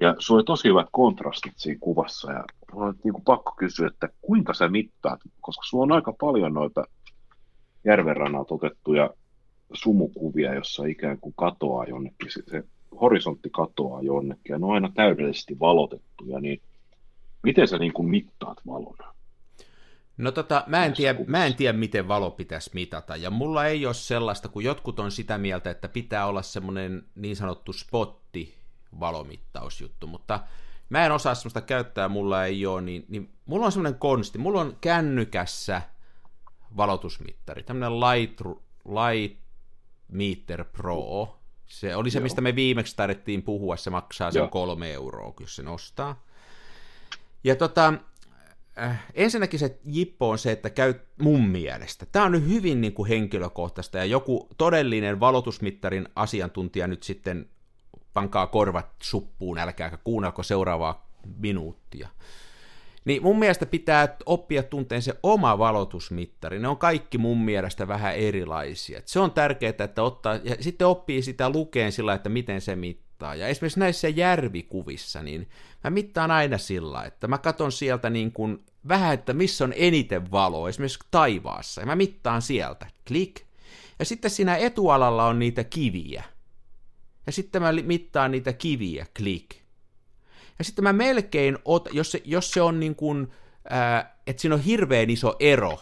[0.00, 3.86] Ja se oli tosi hyvät kontrastit siinä kuvassa, ja mulla oli niin kuin pakko kysyä,
[3.86, 6.84] että kuinka sä mittaat, koska sulla on aika paljon noita
[7.84, 9.10] järvenrannalta otettuja
[9.72, 12.32] sumukuvia, jossa ikään kuin katoaa jonnekin.
[12.32, 12.64] Se, se
[13.00, 16.62] horisontti katoaa jonnekin ja ne on aina täydellisesti valotettuja, niin
[17.42, 18.96] miten sä niin kuin mittaat valon?
[20.16, 23.86] No tota, mä en, tiedä, mä en tiedä, miten valo pitäisi mitata, ja mulla ei
[23.86, 28.54] ole sellaista, kun jotkut on sitä mieltä, että pitää olla semmoinen niin sanottu spotti
[29.00, 30.40] valomittausjuttu, mutta
[30.88, 34.60] mä en osaa semmoista käyttää, mulla ei ole, niin, niin mulla on semmoinen konsti, mulla
[34.60, 35.82] on kännykässä
[36.76, 38.40] valotusmittari, tämmöinen Light,
[38.84, 39.40] Light
[40.08, 42.22] Meter Pro, se oli se, Joo.
[42.22, 44.48] mistä me viimeksi tarvittiin puhua, se maksaa sen Joo.
[44.48, 46.24] kolme euroa, jos se nostaa.
[47.44, 47.94] Ja tota,
[48.78, 52.06] äh, ensinnäkin se jippo on se, että käy mun mielestä.
[52.06, 57.48] Tämä on nyt hyvin niin kuin henkilökohtaista, ja joku todellinen valotusmittarin asiantuntija nyt sitten
[58.12, 62.08] pankaa korvat suppuun, älkääkä kuunnelko seuraavaa minuuttia.
[63.04, 66.58] Niin mun mielestä pitää oppia tunteen se oma valotusmittari.
[66.58, 68.98] Ne on kaikki mun mielestä vähän erilaisia.
[68.98, 72.76] Et se on tärkeää, että ottaa, ja sitten oppii sitä lukeen sillä, että miten se
[72.76, 73.34] mittaa.
[73.34, 75.48] Ja esimerkiksi näissä järvikuvissa, niin
[75.84, 80.30] mä mittaan aina sillä, että mä katson sieltä niin kuin vähän, että missä on eniten
[80.30, 83.40] valoa, esimerkiksi taivaassa, ja mä mittaan sieltä, klik.
[83.98, 86.24] Ja sitten siinä etualalla on niitä kiviä.
[87.26, 89.59] Ja sitten mä mittaan niitä kiviä, klik.
[90.60, 93.28] Ja sitten mä melkein, ot, jos, se, jos se on niin kuin,
[93.70, 95.78] ää, että siinä on hirveän iso ero,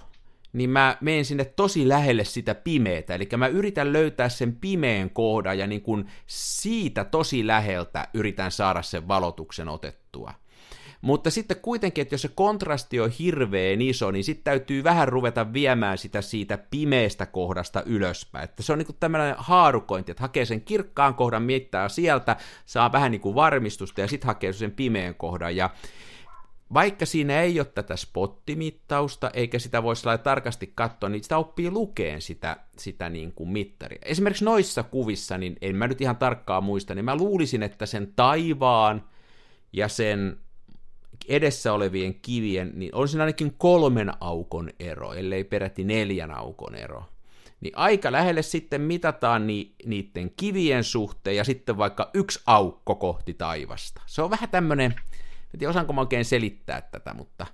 [0.52, 5.58] niin mä menen sinne tosi lähelle sitä pimeätä, eli mä yritän löytää sen pimeän kohdan
[5.58, 10.34] ja niin kuin siitä tosi läheltä yritän saada sen valotuksen otettua.
[11.00, 15.52] Mutta sitten kuitenkin, että jos se kontrasti on hirveän iso, niin sitten täytyy vähän ruveta
[15.52, 18.44] viemään sitä siitä pimeästä kohdasta ylöspäin.
[18.44, 23.10] Että se on niin tämmöinen haarukointi, että hakee sen kirkkaan kohdan, mittaa sieltä, saa vähän
[23.10, 25.56] niin kuin varmistusta ja sitten hakee sen pimeän kohdan.
[25.56, 25.70] Ja
[26.74, 32.22] vaikka siinä ei ole tätä spottimittausta, eikä sitä voisi tarkasti katsoa, niin sitä oppii lukeen
[32.22, 33.98] sitä, sitä niin kuin mittaria.
[34.04, 38.12] Esimerkiksi noissa kuvissa, niin en mä nyt ihan tarkkaan muista, niin mä luulisin, että sen
[38.16, 39.04] taivaan
[39.72, 40.36] ja sen
[41.28, 47.04] edessä olevien kivien, niin olisi ainakin kolmen aukon ero, ellei peräti neljän aukon ero.
[47.60, 53.34] Niin aika lähelle sitten mitataan ni, niiden kivien suhteen ja sitten vaikka yksi aukko kohti
[53.34, 54.02] taivasta.
[54.06, 54.94] Se on vähän tämmöinen,
[55.54, 57.46] en tiedä osaanko mä oikein selittää tätä, mutta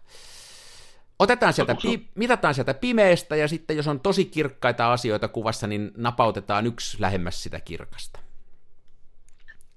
[1.18, 5.90] otetaan sieltä, pi, mitataan sieltä pimeästä ja sitten jos on tosi kirkkaita asioita kuvassa, niin
[5.96, 8.23] napautetaan yksi lähemmäs sitä kirkasta.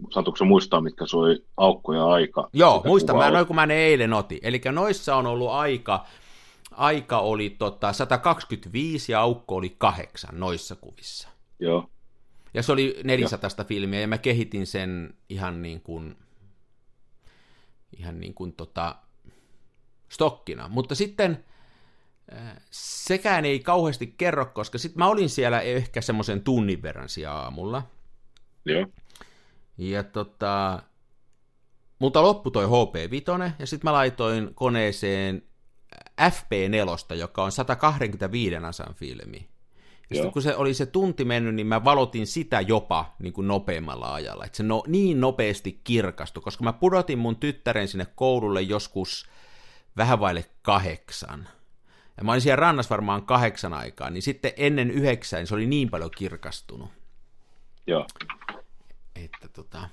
[0.10, 2.50] Saatuuko muistaa, mitkä soi aukkoja aika?
[2.54, 4.40] Joo, muistan, mä noin kun mä ne eilen otin.
[4.42, 6.06] Eli noissa on ollut aika,
[6.72, 11.30] aika oli tota 125 ja aukko oli kahdeksan noissa kuvissa.
[11.60, 11.90] Joo.
[12.54, 13.66] Ja se oli 400 Joo.
[13.68, 16.18] filmiä ja mä kehitin sen ihan niin kuin,
[18.00, 18.96] ihan niin kuin tota,
[20.10, 20.68] stokkina.
[20.68, 21.46] Mutta sitten
[22.34, 27.36] äh, sekään ei kauheasti kerro, koska sitten mä olin siellä ehkä semmoisen tunnin verran siellä
[27.36, 27.84] aamulla.
[28.66, 28.86] Joo.
[29.78, 30.84] Ja tota,
[32.00, 35.44] mutta loppu toi HP5, ja sitten mä laitoin koneeseen
[36.22, 39.48] FP4, joka on 125 asan filmi.
[40.10, 43.48] Ja sitten kun se oli se tunti mennyt, niin mä valotin sitä jopa niin kuin
[43.48, 44.46] nopeammalla ajalla.
[44.46, 49.30] Että se no, niin nopeasti kirkastui, koska mä pudotin mun tyttären sinne koululle joskus
[49.98, 51.48] vähän vaille kahdeksan.
[52.18, 55.68] Ja mä olin siellä rannassa varmaan kahdeksan aikaa, niin sitten ennen yhdeksän niin se oli
[55.68, 56.90] niin paljon kirkastunut.
[57.88, 58.06] Joo
[59.24, 59.90] että tota...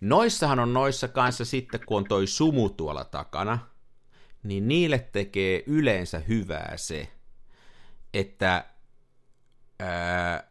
[0.00, 3.58] Noissahan on noissa kanssa sitten, kun on toi sumu tuolla takana,
[4.42, 7.08] niin niille tekee yleensä hyvää se,
[8.14, 8.64] että
[9.80, 10.50] ää,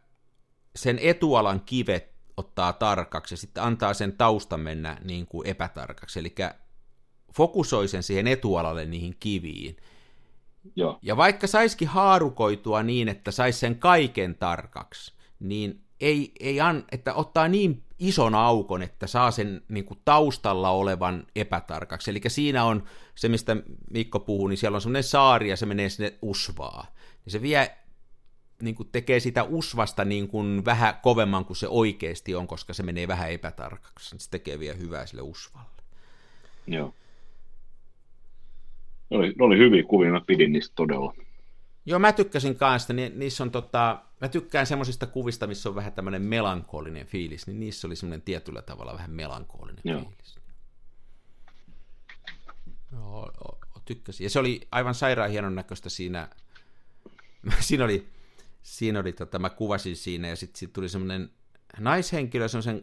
[0.76, 6.18] sen etualan kivet ottaa tarkaksi ja sitten antaa sen taustan mennä niin kuin epätarkaksi.
[6.18, 6.34] Eli
[7.34, 9.76] fokusoi sen siihen etualalle niihin kiviin.
[10.76, 10.98] Joo.
[11.02, 17.14] Ja vaikka saisikin haarukoitua niin, että saisi sen kaiken tarkaksi, niin ei, ei an, että
[17.14, 22.10] ottaa niin ison aukon, että saa sen niin kuin taustalla olevan epätarkaksi.
[22.10, 22.82] Eli siinä on
[23.14, 23.56] se, mistä
[23.90, 26.86] Mikko puhuu, niin siellä on semmoinen saari ja se menee sinne usvaa.
[27.24, 27.76] Ja se vie,
[28.62, 32.82] niin kuin tekee sitä usvasta niin kuin vähän kovemman kuin se oikeasti on, koska se
[32.82, 34.18] menee vähän epätarkaksi.
[34.18, 35.82] Se tekee vielä hyvää sille usvalle.
[36.66, 36.94] Joo.
[39.10, 41.14] Ne oli, ne oli hyviä kuvia, mä pidin niistä todella.
[41.86, 42.92] Joo, mä tykkäsin kanssa.
[42.92, 47.60] Ni, niissä on tota, mä tykkään semmoisista kuvista, missä on vähän tämmöinen melankolinen fiilis, niin
[47.60, 50.00] niissä oli semmoinen tietyllä tavalla vähän melankolinen Joo.
[50.00, 50.36] fiilis.
[52.92, 53.32] Joo,
[53.84, 54.24] tykkäsin.
[54.24, 56.28] Ja se oli aivan sairaan hienon näköistä siinä,
[57.60, 58.08] siinä oli,
[58.62, 61.30] siinä oli tota, mä kuvasin siinä, ja sitten sit tuli semmoinen
[61.78, 62.82] naishenkilö semmoisen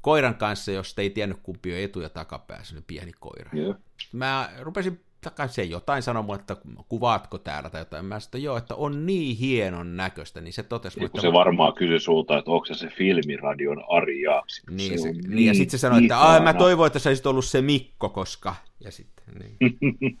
[0.00, 3.50] koiran kanssa, jos ei tiennyt kumpi on etu- ja takapää, semmoinen pieni koira.
[3.54, 3.76] Yeah.
[4.12, 5.04] Mä rupesin
[5.46, 6.56] se jotain sanoi mulle, että
[6.88, 8.04] kuvaatko täällä tai jotain.
[8.04, 11.20] Mä sanoin, joo, että on niin hienon näköistä, niin se totesi mulle, että...
[11.20, 14.62] Se varmaan kysyi sulta, että onko se se filmiradion Ari Jaaksi.
[14.70, 17.08] Niin, se, se, niin, niin, ja sitten se sanoi, että Aa, mä toivoin, että se
[17.08, 18.54] olisi ollut se Mikko, koska...
[18.80, 20.18] Ja sitten, niin.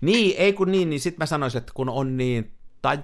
[0.00, 2.52] niin, ei kun niin, niin sitten mä sanoisin, että kun on niin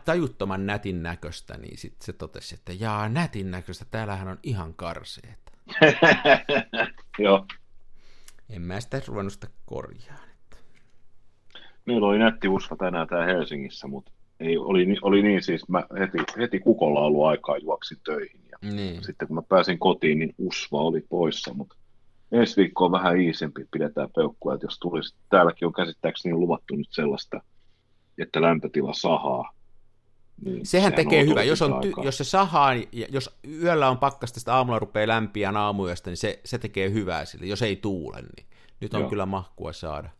[0.04, 5.52] tajuttoman nätin näköistä, niin sitten se totesi, että jaa, nätin näköistä, täällähän on ihan karseet.
[7.18, 7.46] Joo.
[8.50, 10.25] En mä sitä ruvennut sitä korjaa.
[11.86, 16.18] Meillä oli nätti usva tänään tää Helsingissä, mutta ei, oli, oli niin siis, mä heti,
[16.38, 18.40] heti kukolla ollut aikaa juoksin töihin.
[18.50, 19.04] Ja niin.
[19.04, 21.76] Sitten kun mä pääsin kotiin, niin usva oli poissa, mutta
[22.32, 26.88] ensi viikko on vähän iisempi, pidetään peukkua, että jos tulisi, täälläkin on käsittääkseni luvattu nyt
[26.90, 27.40] sellaista,
[28.18, 29.56] että lämpötila sahaa,
[30.44, 31.42] niin, sehän tekee hyvä.
[31.42, 35.50] Jos, on ty- jos se sahaa, ja jos yöllä on pakkasta, sitä aamulla rupeaa lämpiä
[35.50, 37.46] aamuyöstä, niin se, se tekee hyvää sille.
[37.46, 38.46] Jos ei tuule, niin
[38.80, 39.10] nyt on Joo.
[39.10, 40.10] kyllä mahkua saada.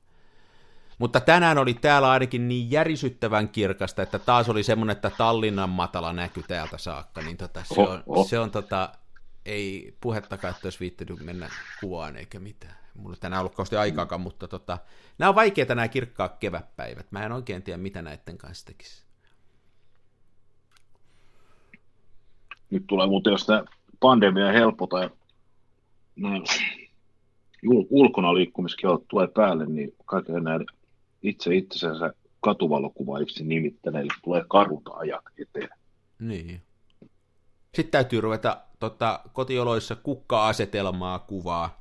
[0.98, 6.12] Mutta tänään oli täällä ainakin niin järisyttävän kirkasta, että taas oli semmoinen, että Tallinnan matala
[6.12, 8.28] näky täältä saakka, niin tota, se on, oh, oh.
[8.28, 8.90] Se on tota,
[9.46, 12.76] ei puhettakaan, että olisi viittinyt mennä kuvaan eikä mitään.
[12.94, 14.78] Mulla tänään ollut kauheasti aikaakaan, mutta tota,
[15.18, 17.12] nämä on vaikeita nämä kirkkaat kevätpäivät.
[17.12, 19.04] Mä en oikein tiedä, mitä näiden kanssa tekisi.
[22.70, 23.64] Nyt tulee muuten, jos tämä
[24.00, 25.11] pandemia helpota ja
[26.16, 26.38] nämä
[27.90, 30.64] ulkona liikkumiskielot tulee päälle, niin kaikille näille
[31.27, 35.69] itse itsensä katuvalokuvaiksi nimittäneille tulee karut ajat eteen.
[36.19, 36.61] Niin.
[37.75, 41.79] Sitten täytyy ruveta tota, kotioloissa kukka-asetelmaa kuvaa.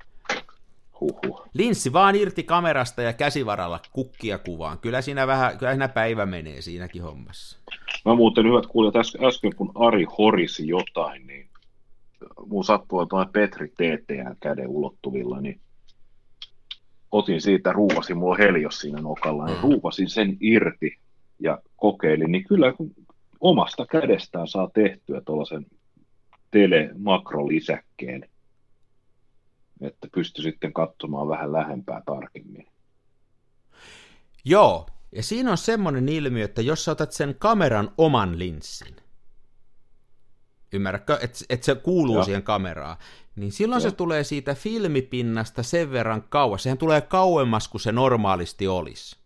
[1.01, 1.41] Huhhuh.
[1.53, 4.79] Linssi vaan irti kamerasta ja käsivaralla kukkia kuvaan.
[4.79, 7.59] Kyllä siinä vähän, kyllä siinä päivä menee siinäkin hommassa.
[8.05, 8.95] Mä muuten hyvät kuulijat,
[9.27, 11.49] äsken kun Ari horisi jotain, niin
[12.45, 15.59] mun sattuu tuo Petri TTN käden ulottuvilla, niin
[17.17, 19.61] otin siitä, ruuvasin, mulla helios siinä nokalla, niin mm.
[19.61, 20.97] ruuvasin sen irti
[21.39, 22.91] ja kokeilin, niin kyllä kun
[23.39, 25.65] omasta kädestään saa tehtyä tuollaisen
[26.51, 28.29] telemakrolisäkkeen.
[29.81, 32.67] että pysty sitten katsomaan vähän lähempää tarkemmin.
[34.45, 38.95] Joo, ja siinä on semmoinen ilmiö, että jos sä otat sen kameran oman linssin,
[40.73, 42.23] ymmärrätkö, että et se kuuluu Joo.
[42.23, 42.97] siihen kameraan,
[43.35, 43.89] niin silloin Joo.
[43.89, 46.63] se tulee siitä filmipinnasta sen verran kauas.
[46.63, 49.17] Sehän tulee kauemmas kuin se normaalisti olisi.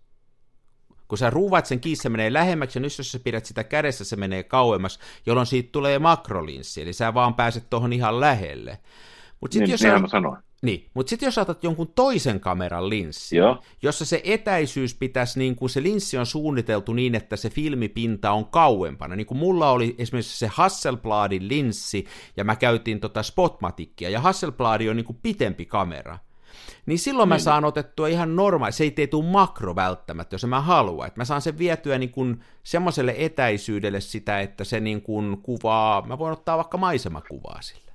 [1.07, 4.05] Kun sä ruuvat sen kiinni, se menee lähemmäksi, ja nyt jos sä pidät sitä kädessä,
[4.05, 8.79] se menee kauemmas, jolloin siitä tulee makrolinssi, eli sä vaan pääset tuohon ihan lähelle.
[9.41, 9.99] Mut sit niin, jos sä...
[9.99, 10.37] mä sanoin.
[10.61, 13.59] Niin, mutta sitten jos otat jonkun toisen kameran linssi, Joo.
[13.81, 18.45] jossa se etäisyys pitäisi, niin kuin se linssi on suunniteltu niin, että se filmipinta on
[18.45, 22.05] kauempana, niin kuin mulla oli esimerkiksi se Hasselbladin linssi,
[22.37, 26.19] ja mä käytin tota Spotmatickia, ja Hasselblad on niin kuin pitempi kamera,
[26.85, 27.43] niin silloin mä niin.
[27.43, 31.25] saan otettua ihan normaali, se ei tee tule makro välttämättä, jos mä haluan, että mä
[31.25, 36.33] saan sen vietyä niin kuin semmoiselle etäisyydelle sitä, että se niin kuin kuvaa, mä voin
[36.33, 37.88] ottaa vaikka maisemakuvaa sille.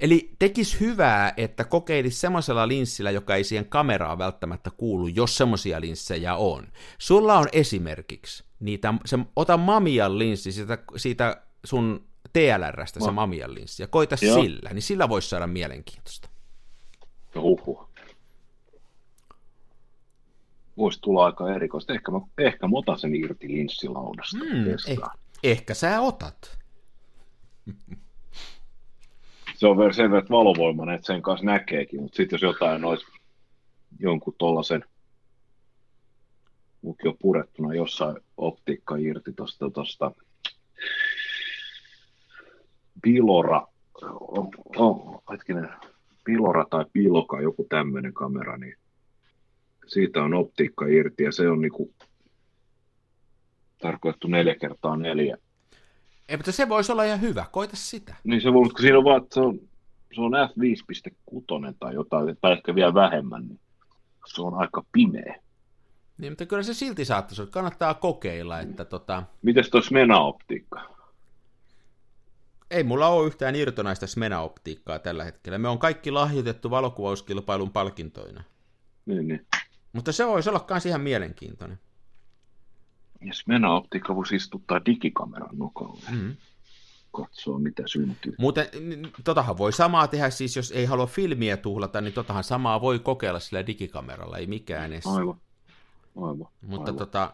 [0.00, 5.80] Eli tekis hyvää, että kokeilisi semmoisella linssillä, joka ei siihen kameraan välttämättä kuulu, jos semmoisia
[5.80, 6.66] linssejä on.
[6.98, 13.82] Sulla on esimerkiksi niitä, se, ota Mamian linssi siitä, siitä sun TLRstä se Mamian linssi,
[13.82, 14.42] ja koita Joo.
[14.42, 16.28] sillä, niin sillä voisi saada mielenkiintoista.
[17.36, 17.88] Uhu.
[20.76, 21.92] Voisi tulla aika erikoista.
[21.92, 24.38] Ehkä mä, ehkä mä otan sen irti linssilaudasta.
[24.38, 24.98] Hmm, eh,
[25.42, 26.58] ehkä sä otat
[29.54, 33.06] se on sen verran valovoimainen, että sen kanssa näkeekin, mutta sitten jos jotain olisi
[33.98, 34.84] jonkun tuollaisen
[36.82, 40.12] lukio purettuna jossain optiikka irti tuosta tosta,
[43.02, 43.66] Bilora,
[44.20, 45.68] on, on, hetkinen,
[46.24, 48.76] Bilora tai Piloka, joku tämmöinen kamera, niin
[49.86, 51.94] siitä on optiikka irti ja se on niinku
[53.78, 55.36] tarkoitettu neljä kertaa neljä
[56.28, 58.14] ei, mutta se voisi olla ihan hyvä, koita sitä.
[58.24, 59.58] Niin se voi, mutta siinä on vaan, että se on,
[60.14, 63.60] se on F5.6 tai jotain, tai ehkä vielä vähemmän, niin
[64.26, 65.44] se on aika pimeä.
[66.18, 67.50] Niin, mutta kyllä se silti saattaisi olla.
[67.50, 69.22] Kannattaa kokeilla, että tota...
[69.42, 70.94] Mites tuo Smena-optiikka?
[72.70, 75.58] Ei mulla ole yhtään irtonaista Smena-optiikkaa tällä hetkellä.
[75.58, 78.42] Me on kaikki lahjoitettu valokuvauskilpailun palkintoina.
[79.06, 79.46] Niin, niin.
[79.92, 81.78] Mutta se voisi olla myös ihan mielenkiintoinen.
[83.24, 86.02] Ja Smena-optiikka voisi istuttaa digikameran nokalle.
[86.10, 86.36] Mm-hmm.
[87.12, 88.34] Katsoa, mitä syntyy.
[88.38, 88.66] Muuten,
[89.24, 93.40] totahan voi samaa tehdä, siis jos ei halua filmiä tuhlata, niin totahan samaa voi kokeilla
[93.40, 95.06] sillä digikameralla, ei mikään edes.
[95.06, 95.40] Aivan.
[96.16, 96.48] Aivan.
[96.60, 96.98] Mutta Aivan.
[96.98, 97.32] tota,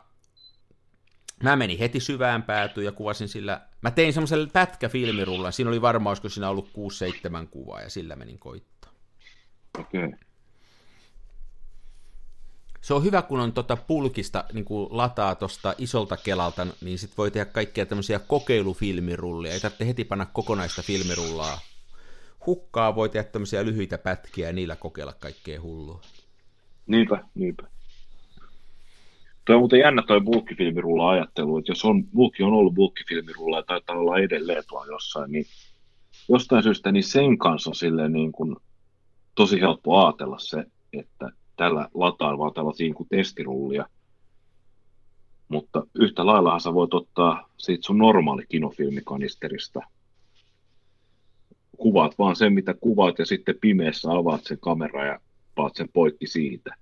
[1.42, 6.11] mä menin heti syvään päätyyn ja kuvasin sillä, mä tein semmoiselle pätkäfilmirullan, siinä oli varmaan,
[6.11, 8.92] olisiko siinä ollut 6-7 kuvaa, ja sillä menin koittaa.
[9.79, 10.05] Okei.
[10.05, 10.18] Okay
[12.81, 17.16] se on hyvä, kun on tota pulkista niin kuin lataa tuosta isolta kelalta, niin sitten
[17.16, 19.53] voi tehdä kaikkia tämmöisiä kokeilufilmirullia.
[19.53, 21.59] Ei tarvitse heti panna kokonaista filmirullaa.
[22.47, 26.01] Hukkaa voi tehdä tämmöisiä lyhyitä pätkiä ja niillä kokeilla kaikkea hullua.
[26.87, 27.62] Niinpä, niinpä.
[29.45, 33.62] Tuo on muuten jännä toi bulkkifilmirulla ajattelu, että jos on, bulkki on ollut bulkkifilmirulla ja
[33.62, 35.45] taitaa olla edelleen tuolla jossain, niin
[36.29, 38.57] jostain syystä niin sen kanssa silleen niin kuin
[39.35, 43.87] tosi helppo ajatella se, että tällä lataan vaan tällaisia kuin testirullia.
[45.49, 49.81] Mutta yhtä laillahan sä voit ottaa siitä sun normaali kinofilmikanisterista.
[51.77, 55.20] Kuvaat vaan sen, mitä kuvaat, ja sitten pimeässä avaat sen kamera ja
[55.55, 56.75] paat sen poikki siitä.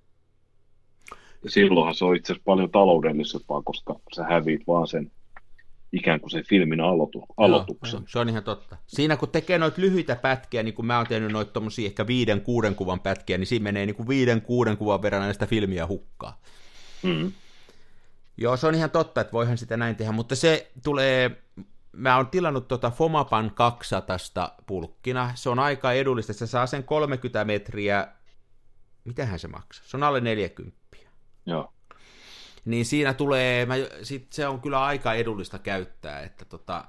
[1.45, 5.11] Ja silloinhan se on itse asiassa paljon taloudellisempaa, koska sä häviit vaan sen
[5.93, 7.99] ikään kuin sen filmin aloitu, aloituksen.
[7.99, 8.77] Joo, se on ihan totta.
[8.87, 12.41] Siinä kun tekee noita lyhyitä pätkiä, niin kuin mä oon tehnyt noita tommosia ehkä viiden,
[12.41, 16.41] kuuden kuvan pätkiä, niin siinä menee niin kuin viiden, kuuden kuvan verran näistä filmiä hukkaa.
[17.03, 17.33] Mm.
[18.37, 21.43] Joo, se on ihan totta, että voihan sitä näin tehdä, mutta se tulee,
[21.93, 27.45] mä oon tilannut tuota Fomapan 200 pulkkina, se on aika edullista, se saa sen 30
[27.45, 28.09] metriä,
[29.05, 29.87] mitähän se maksaa?
[29.87, 30.79] Se on alle 40.
[31.47, 31.73] Joo
[32.65, 36.85] niin siinä tulee, mä, sit se on kyllä aika edullista käyttää, että tota,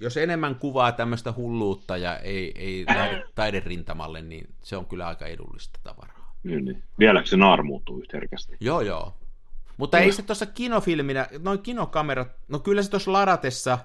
[0.00, 5.26] jos enemmän kuvaa tämmöistä hulluutta ja ei, ei lähde taiderintamalle, niin se on kyllä aika
[5.26, 6.34] edullista tavaraa.
[6.42, 6.82] Niin, niin.
[6.98, 8.56] Vieläkö se naarmuutuu yhtä herkästi?
[8.60, 9.14] Joo, joo.
[9.76, 10.04] Mutta no.
[10.04, 13.78] ei se tuossa kinofilminä, noin kinokamerat, no kyllä se tuossa ladatessa,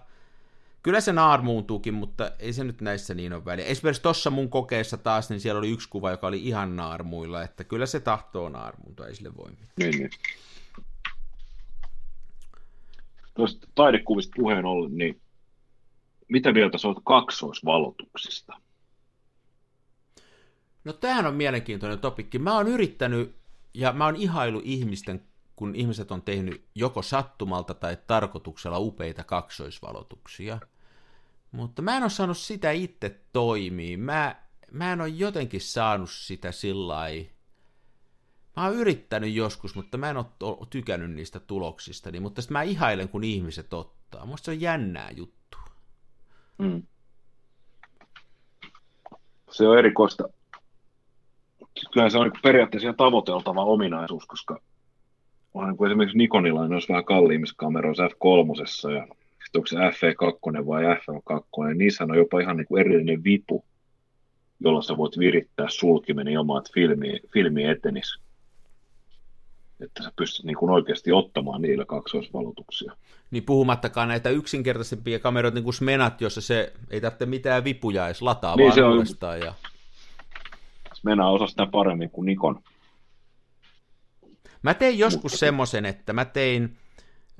[0.83, 3.65] kyllä se naarmuuntuukin, mutta ei se nyt näissä niin ole väliä.
[3.65, 7.63] Esimerkiksi tuossa mun kokeessa taas, niin siellä oli yksi kuva, joka oli ihan naarmuilla, että
[7.63, 9.69] kyllä se tahtoo naarmuuntua, ei sille voi mitään.
[9.79, 10.09] Niin, niin
[13.33, 15.21] tuosta taidekuvista puheen ollen, niin
[16.27, 18.53] mitä mieltä sä oot kaksoisvalotuksista?
[20.83, 22.39] No tämähän on mielenkiintoinen topikki.
[22.39, 23.35] Mä oon yrittänyt
[23.73, 25.21] ja mä oon ihailu ihmisten,
[25.55, 30.59] kun ihmiset on tehnyt joko sattumalta tai tarkoituksella upeita kaksoisvalotuksia.
[31.51, 33.97] Mutta mä en ole saanut sitä itse toimii.
[33.97, 34.35] Mä,
[34.71, 36.99] mä en ole jotenkin saanut sitä sillä
[38.55, 42.61] Mä oon yrittänyt joskus, mutta mä en ole tykännyt niistä tuloksista, niin, mutta sitten mä
[42.61, 44.25] ihailen, kun ihmiset ottaa.
[44.25, 45.57] Musta se on jännää juttu.
[46.57, 46.83] Mm.
[49.51, 50.29] Se on erikoista.
[51.93, 54.61] Kyllä se on niin periaatteessa ihan tavoiteltava ominaisuus, koska
[55.53, 59.07] on niin kuin esimerkiksi Nikonilla niin olisi vähän kalliimmissa kameroissa F3 ja
[59.55, 63.65] onko se FE2 vai FM2, niin niissä on jopa ihan niin kuin erillinen vipu,
[64.59, 68.21] jolla sä voit virittää sulkimen ilman, että filmi, filmi etenisi.
[69.83, 72.95] Että sä pystyt niin kuin oikeasti ottamaan niillä kaksoisvalotuksia.
[73.31, 78.21] Niin puhumattakaan näitä yksinkertaisempia kameroita, niin kuin Smenat, jossa se ei tarvitse mitään vipuja edes
[78.21, 79.39] lataa niin, vaan se on...
[79.39, 79.53] Ja...
[80.93, 82.63] Smena osaa sitä paremmin kuin Nikon.
[84.63, 86.77] Mä tein joskus semmoisen, että mä tein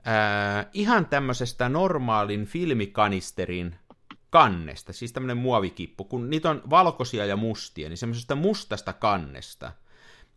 [0.08, 3.76] äh, ihan tämmöisestä normaalin filmikanisterin
[4.30, 9.72] kannesta, siis tämmöinen muovikippu, kun niitä on valkoisia ja mustia, niin semmoisesta mustasta kannesta.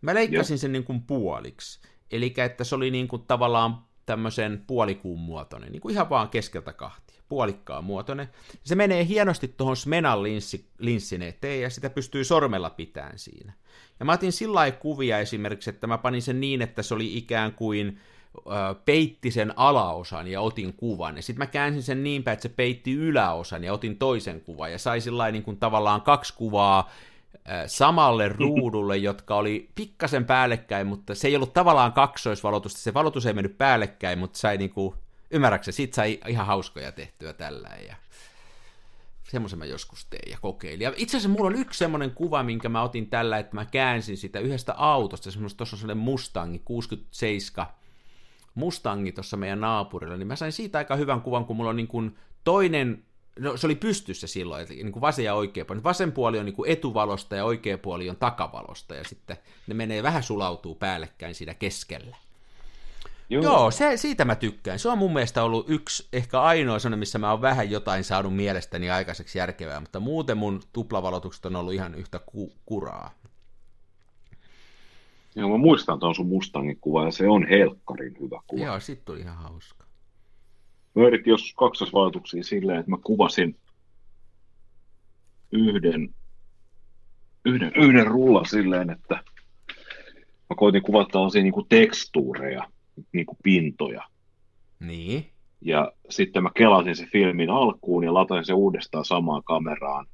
[0.00, 0.58] Mä leikkasin Joo.
[0.58, 1.80] sen niin kuin puoliksi.
[2.10, 6.72] Eli että se oli niin kuin tavallaan tämmöisen puolikuun muotoinen, niin kuin ihan vaan keskeltä
[6.72, 8.28] kahtia, puolikkaan muotoinen.
[8.64, 13.52] Se menee hienosti tuohon Smenan linssi, linssin eteen, ja sitä pystyy sormella pitämään siinä.
[14.00, 17.52] Ja mä otin sillä kuvia esimerkiksi, että mä panin sen niin, että se oli ikään
[17.52, 18.00] kuin
[18.84, 21.16] peitti sen alaosan ja otin kuvan.
[21.16, 24.72] Ja sitten mä käänsin sen niin päin, että se peitti yläosan ja otin toisen kuvan.
[24.72, 26.90] Ja sai sillä niin kuin tavallaan kaksi kuvaa
[27.66, 32.80] samalle ruudulle, jotka oli pikkasen päällekkäin, mutta se ei ollut tavallaan kaksoisvalotusta.
[32.80, 34.94] Se valotus ei mennyt päällekkäin, mutta sai niin kuin,
[35.30, 37.68] ymmärrätkö, sit sai ihan hauskoja tehtyä tällä.
[37.88, 37.96] Ja
[39.30, 40.84] semmoisen mä joskus tein ja kokeilin.
[40.84, 44.16] Ja itse asiassa mulla on yksi semmoinen kuva, minkä mä otin tällä, että mä käänsin
[44.16, 47.66] sitä yhdestä autosta, semmoista, tuossa on sellainen Mustangi 67,
[48.54, 51.88] Mustangi tuossa meidän naapurilla, niin mä sain siitä aika hyvän kuvan, kun mulla on niin
[51.88, 53.04] kuin toinen,
[53.38, 55.82] no se oli pystyssä silloin, että niin kuin vasen ja oikea puoli.
[55.82, 60.02] Vasen puoli on niin kuin etuvalosta ja oikea puoli on takavalosta, ja sitten ne menee
[60.02, 62.16] vähän sulautuu päällekkäin siinä keskellä.
[63.30, 64.78] Joo, Joo se, siitä mä tykkään.
[64.78, 68.36] Se on mun mielestä ollut yksi, ehkä ainoa sellainen, missä mä oon vähän jotain saanut
[68.36, 73.10] mielestäni aikaiseksi järkevää, mutta muuten mun tuplavalotukset on ollut ihan yhtä ku- kuraa.
[75.36, 78.64] Joo, mä muistan tuon sun Mustangin kuva, ja se on helkkarin hyvä kuva.
[78.64, 79.83] Joo, sit tuli ihan hauska.
[80.94, 83.56] Mä yritin joskus kaksosvalotuksia silleen, että mä kuvasin
[85.52, 86.14] yhden,
[87.44, 89.14] yhden, yhden rullan silleen, että
[90.50, 92.68] mä koitin kuvata tällaisia niin kuin tekstuureja,
[93.12, 94.02] niin kuin pintoja.
[94.80, 95.30] Niin.
[95.60, 100.06] Ja sitten mä kelasin se filmin alkuun ja latasin se uudestaan samaan kameraan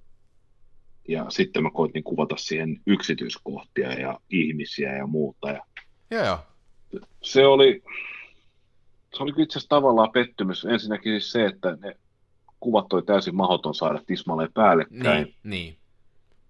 [1.08, 5.50] ja sitten mä koitin kuvata siihen yksityiskohtia ja ihmisiä ja muuta.
[5.50, 5.62] Ja
[6.10, 6.38] joo,
[7.22, 7.82] Se oli,
[9.16, 10.64] se oli itse asiassa tavallaan pettymys.
[10.64, 11.94] Ensinnäkin siis se, että ne
[12.60, 15.24] kuvat oli täysin mahdoton saada tismalleen päällekkäin.
[15.24, 15.76] Niin, niin.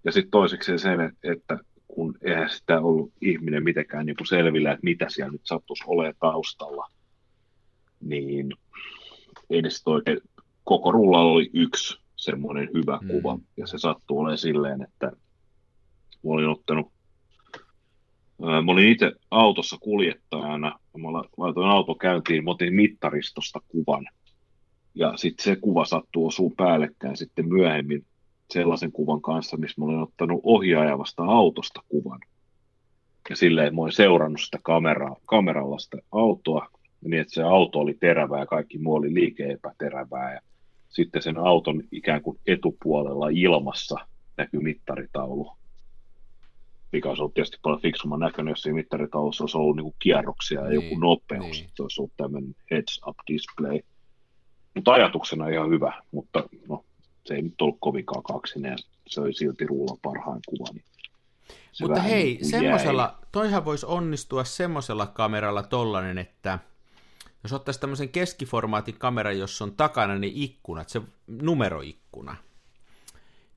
[0.04, 0.88] Ja sitten toiseksi se,
[1.22, 1.58] että
[1.88, 6.14] kun eihän sitä ollut ihminen mitenkään niin kuin selvillä, että mitä siellä nyt sattuisi olemaan
[6.20, 6.90] taustalla,
[8.00, 8.52] niin
[9.50, 10.20] ei ne oikein,
[10.64, 13.08] koko rullalla oli yksi semmoinen hyvä mm.
[13.08, 13.38] kuva.
[13.56, 16.92] Ja se sattuu olemaan silleen, että mä olin ottanut,
[18.40, 24.06] mä olin itse autossa kuljettajana, mä laitoin auto käyntiin, mä otin mittaristosta kuvan.
[24.94, 28.04] Ja sitten se kuva sattuu osuu päällekkäin sitten myöhemmin
[28.50, 32.20] sellaisen kuvan kanssa, missä mä olin ottanut ohjaajavasta autosta kuvan.
[33.30, 36.68] Ja silleen mä olin seurannut sitä kameraa, kameralla sitä autoa,
[37.04, 40.34] niin että se auto oli terävää ja kaikki muu oli liike epäterävää.
[40.34, 40.40] Ja
[40.88, 43.96] sitten sen auton ikään kuin etupuolella ilmassa
[44.36, 45.52] näkyy mittaritaulu,
[46.92, 50.68] mikä olisi ollut tietysti paljon fiksumman näköinen, jos siinä mittaritaulussa olisi ollut niin kierroksia ja
[50.68, 51.64] niin, joku nopeus, niin.
[51.64, 53.80] että olisi ollut tämmöinen heads-up display.
[54.74, 56.84] Mutta ajatuksena ihan hyvä, mutta no,
[57.26, 58.76] se ei nyt ollut kovinkaan kaksinen ja
[59.06, 60.72] se oli silti ruulan parhaan kuva.
[60.72, 60.84] Niin
[61.80, 66.58] mutta hei, niin semmoisella, toihan voisi onnistua semmoisella kameralla tollanen, että–
[67.42, 72.36] jos ottaisi tämmöisen keskiformaatin kameran, jossa on takana ne ikkunat, se numeroikkuna,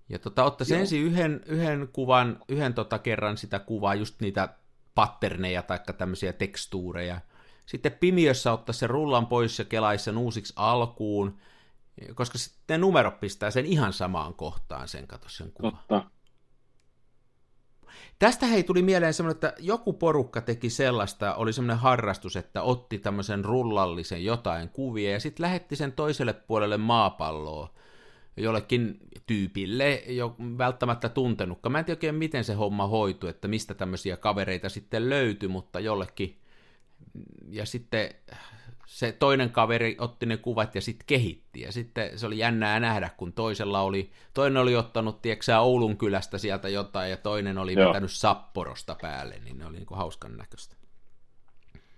[0.09, 0.79] ja tota, ottaisi Joo.
[0.79, 4.49] ensin yhden, yhden kuvan, yhden tota kerran sitä kuvaa, just niitä
[4.95, 7.21] patterneja tai tämmöisiä tekstuureja.
[7.65, 11.37] Sitten pimiössä ottaisi sen rullan pois ja kelaisi sen uusiksi alkuun,
[12.15, 15.71] koska sitten ne numerot pistää sen ihan samaan kohtaan sen, kato sen kuvan.
[15.71, 16.09] Totta.
[18.19, 22.99] Tästä hei tuli mieleen semmoinen, että joku porukka teki sellaista, oli semmoinen harrastus, että otti
[22.99, 27.73] tämmöisen rullallisen jotain kuvia ja sitten lähetti sen toiselle puolelle maapalloa
[28.37, 31.71] jollekin tyypille, jo välttämättä tuntenutkaan.
[31.71, 35.79] Mä en tiedä oikein, miten se homma hoitui, että mistä tämmöisiä kavereita sitten löytyi, mutta
[35.79, 36.37] jollekin.
[37.49, 38.09] Ja sitten
[38.85, 41.61] se toinen kaveri otti ne kuvat ja sitten kehitti.
[41.61, 46.37] Ja sitten se oli jännää nähdä, kun toisella oli, toinen oli ottanut, tieksää, Oulun kylästä
[46.37, 47.87] sieltä jotain, ja toinen oli Joo.
[47.87, 50.75] vetänyt Sapporosta päälle, niin ne oli niin kuin hauskan näköistä.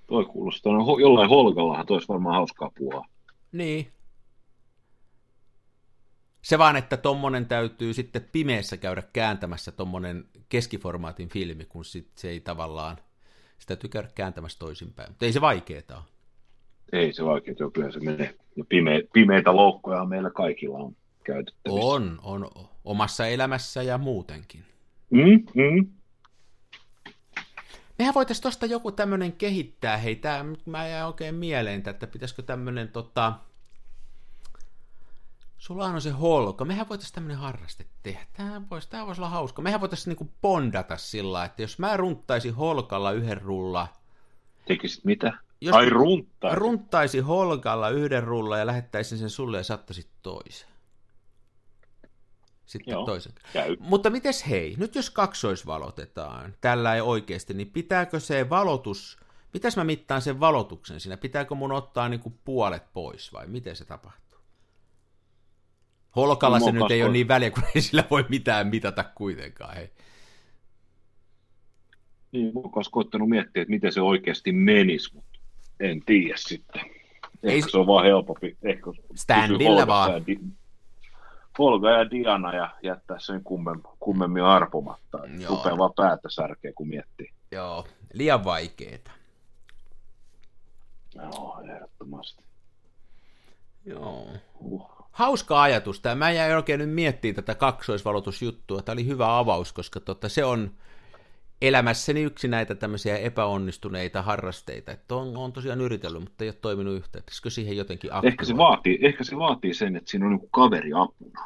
[0.07, 3.05] Toi kuulostaa, no, jollain holkallahan tois varmaan hauskaa puhua.
[3.51, 3.94] Niin.
[6.45, 12.29] Se vaan, että tommonen täytyy sitten pimeässä käydä kääntämässä tommonen keskiformaatin filmi, kun sit se
[12.29, 12.97] ei tavallaan,
[13.57, 15.09] sitä täytyy käydä kääntämässä toisinpäin.
[15.09, 16.03] Mutta ei se vaikeeta ole.
[16.91, 18.35] Ei se vaikeeta ole, kyllä se menee.
[18.55, 21.85] Ja pime, pimeitä loukkoja meillä kaikilla on käytettävissä.
[21.85, 22.49] On, on
[22.83, 24.63] omassa elämässä ja muutenkin.
[25.09, 25.87] Mm, mm.
[27.99, 32.87] Mehän voitaisiin tuosta joku tämmöinen kehittää, hei, tää, mä jäin oikein mieleen, että pitäisikö tämmöinen
[32.89, 33.33] tota,
[35.65, 36.65] Sulla on se holko.
[36.65, 38.25] Mehän voitaisiin tämmöinen harraste tehdä.
[38.33, 39.61] Tämä voisi, tämä voisi olla hauska.
[39.61, 43.87] Mehän voitaisiin niinku bondata sillä, että jos mä runttaisin holkalla yhden rulla.
[44.65, 45.33] Tekisit mitä?
[45.61, 46.59] Jos Ai runttaisi.
[46.59, 50.69] Runttaisi holkalla yhden rulla ja lähettäisin sen sulle ja saattaisit toisen.
[52.65, 53.33] Sitten Joo, toisen.
[53.53, 53.77] Käy.
[53.79, 59.17] Mutta mites hei, nyt jos kaksoisvalotetaan, tällä ei oikeasti, niin pitääkö se valotus,
[59.53, 61.17] mitäs mä mittaan sen valotuksen siinä?
[61.17, 64.24] Pitääkö mun ottaa niinku puolet pois vai miten se tapahtuu?
[66.15, 69.75] Holkalla se nyt ei ole niin väliä, kun ei sillä voi mitään mitata kuitenkaan.
[69.75, 69.89] Hei.
[72.31, 75.39] Niin, mä oon koittanut miettiä, että miten se oikeasti menisi, mutta
[75.79, 76.81] en tiedä sitten.
[77.43, 78.57] Ehkä ei, se on vaan helpompi.
[78.63, 80.11] Ehkä standilla vaan.
[80.11, 80.39] Ja Di-
[81.57, 85.19] Holga ja Diana ja jättää sen kummem, kummemmin arpomatta.
[85.47, 87.31] Rupeaa vaan päätä särkeä, kun miettii.
[87.51, 89.11] Joo, liian vaikeeta.
[91.15, 92.43] Joo, ehdottomasti.
[93.85, 94.27] Joo.
[94.59, 95.99] Uh hauska ajatus.
[95.99, 98.81] Tämä mä jäin oikein nyt miettimään tätä kaksoisvalotusjuttua.
[98.81, 100.71] Tämä oli hyvä avaus, koska tota, se on
[101.61, 104.91] elämässäni yksi näitä tämmöisiä epäonnistuneita harrasteita.
[104.91, 107.19] Että on, on tosiaan yritellyt, mutta ei ole toiminut yhtä.
[107.19, 108.27] Pitäisikö siihen jotenkin aktivoida?
[108.33, 111.41] Ehkä se, vaatii, ehkä se vaatii sen, että siinä on niin kaveri apuna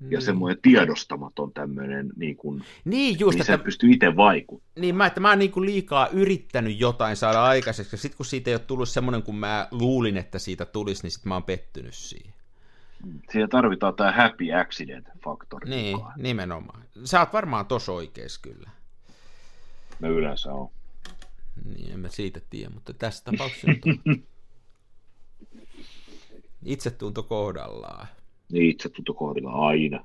[0.00, 0.22] ja niin.
[0.22, 4.80] semmoinen tiedostamaton tämmöinen, niin, kuin, niin, just, niin että, pystyy itse vaikuttamaan.
[4.80, 8.26] Niin, mä, että mä oon niin kuin liikaa yrittänyt jotain saada aikaiseksi, ja sitten kun
[8.26, 11.42] siitä ei ole tullut semmoinen, kun mä luulin, että siitä tulisi, niin sitten mä oon
[11.42, 12.37] pettynyt siihen.
[13.32, 15.68] Siihen tarvitaan tämä happy accident-faktori.
[15.68, 16.14] Niin, mukaan.
[16.22, 16.84] nimenomaan.
[17.04, 18.70] Sä oot varmaan tos oikees kyllä.
[19.98, 20.70] Me yleensä on.
[21.64, 23.66] Niin, en mä siitä tiedä, mutta tässä tapauksessa
[24.06, 24.22] on
[26.64, 28.06] itsetunto kohdallaan.
[28.52, 30.04] Niin, itsetunto kohdallaan aina.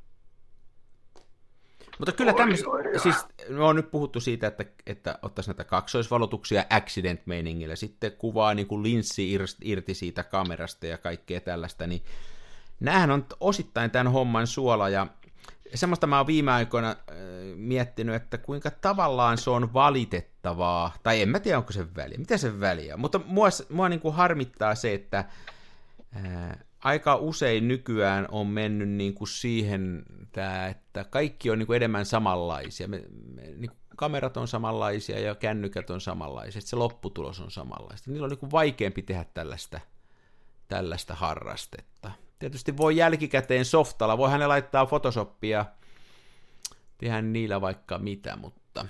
[1.99, 2.65] Mutta kyllä tämmöistä,
[3.03, 3.15] siis
[3.49, 8.83] me on nyt puhuttu siitä, että, että ottaisi näitä kaksoisvalotuksia accident-meiningillä, sitten kuvaa niin kuin
[8.83, 12.01] linssi irti siitä kamerasta ja kaikkea tällaista, niin
[12.79, 15.07] näähän on osittain tämän homman suola ja
[15.75, 16.95] semmoista mä oon viime aikoina äh,
[17.55, 22.37] miettinyt, että kuinka tavallaan se on valitettavaa, tai en mä tiedä onko se väliä, mitä
[22.37, 25.25] se väliä, mutta mua, mua niin kuin harmittaa se, että
[26.15, 31.75] äh, aika usein nykyään on mennyt niin kuin siihen, tää, että kaikki on niin kuin
[31.75, 32.87] enemmän samanlaisia.
[32.87, 33.03] Me,
[33.33, 38.11] me, niin kuin kamerat on samanlaisia ja kännykät on samanlaisia, se lopputulos on samanlaista.
[38.11, 39.79] Niillä on niin kuin vaikeampi tehdä tällaista,
[40.67, 42.11] tällaista harrastetta.
[42.39, 45.65] Tietysti voi jälkikäteen softalla, voi ne laittaa Photoshopia,
[46.97, 48.85] tehdä niillä vaikka mitä, mutta...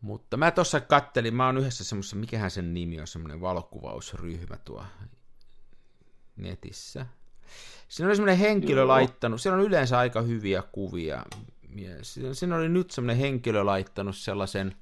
[0.00, 4.84] Mutta mä tuossa kattelin, mä oon yhdessä semmoisessa, mikähän sen nimi on, semmoinen valokuvausryhmä tuo
[6.36, 7.06] netissä.
[7.88, 8.88] Siinä oli semmoinen henkilö Joo.
[8.88, 11.24] laittanut, siellä on yleensä aika hyviä kuvia.
[12.32, 14.76] Siinä oli nyt semmoinen henkilö laittanut sellaisen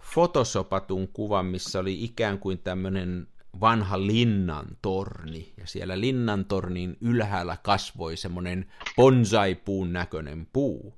[0.00, 3.28] fotosopatun kuvan, missä oli ikään kuin tämmöinen
[3.60, 10.94] vanha linnan torni, ja siellä linnan tornin ylhäällä kasvoi semmoinen bonsai-puun näköinen puu.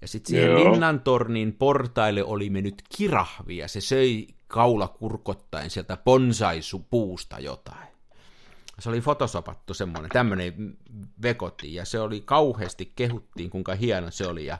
[0.00, 0.72] Ja sitten siihen Joo.
[0.72, 7.88] linnan tornin portaille oli mennyt kirahvi, ja se söi kaula kurkottaen sieltä bonsai-puusta jotain.
[8.78, 10.76] Se oli fotosopattu semmoinen, tämmöinen
[11.22, 14.58] vekoti, ja se oli kauheasti kehuttiin, kuinka hieno se oli, ja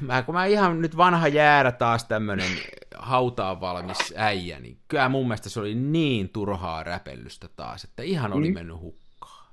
[0.00, 2.50] mä, kun mä ihan nyt vanha jäädä taas tämmönen
[2.96, 8.32] hautaan valmis äijä, niin kyllä mun mielestä se oli niin turhaa räpellystä taas, että ihan
[8.32, 8.54] oli mm.
[8.54, 9.46] mennyt hukkaan.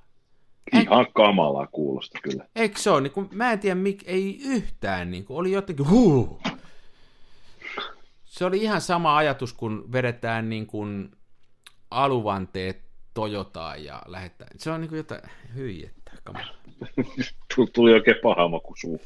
[0.73, 2.45] Ihan kamalaa kuulosta kyllä.
[2.55, 3.01] Eikö se ole?
[3.01, 6.41] Niin kun, mä en tiedä, mik, ei yhtään, niin kun, oli jotenkin huu.
[8.25, 11.11] Se oli ihan sama ajatus, kun vedetään niin kuin
[11.91, 14.49] aluvanteet Toyotaan ja lähdetään.
[14.57, 15.21] Se on niin kuin jotain
[15.55, 15.91] hyi,
[16.23, 16.45] kamala.
[17.73, 19.01] Tuli oikein paha maku suu.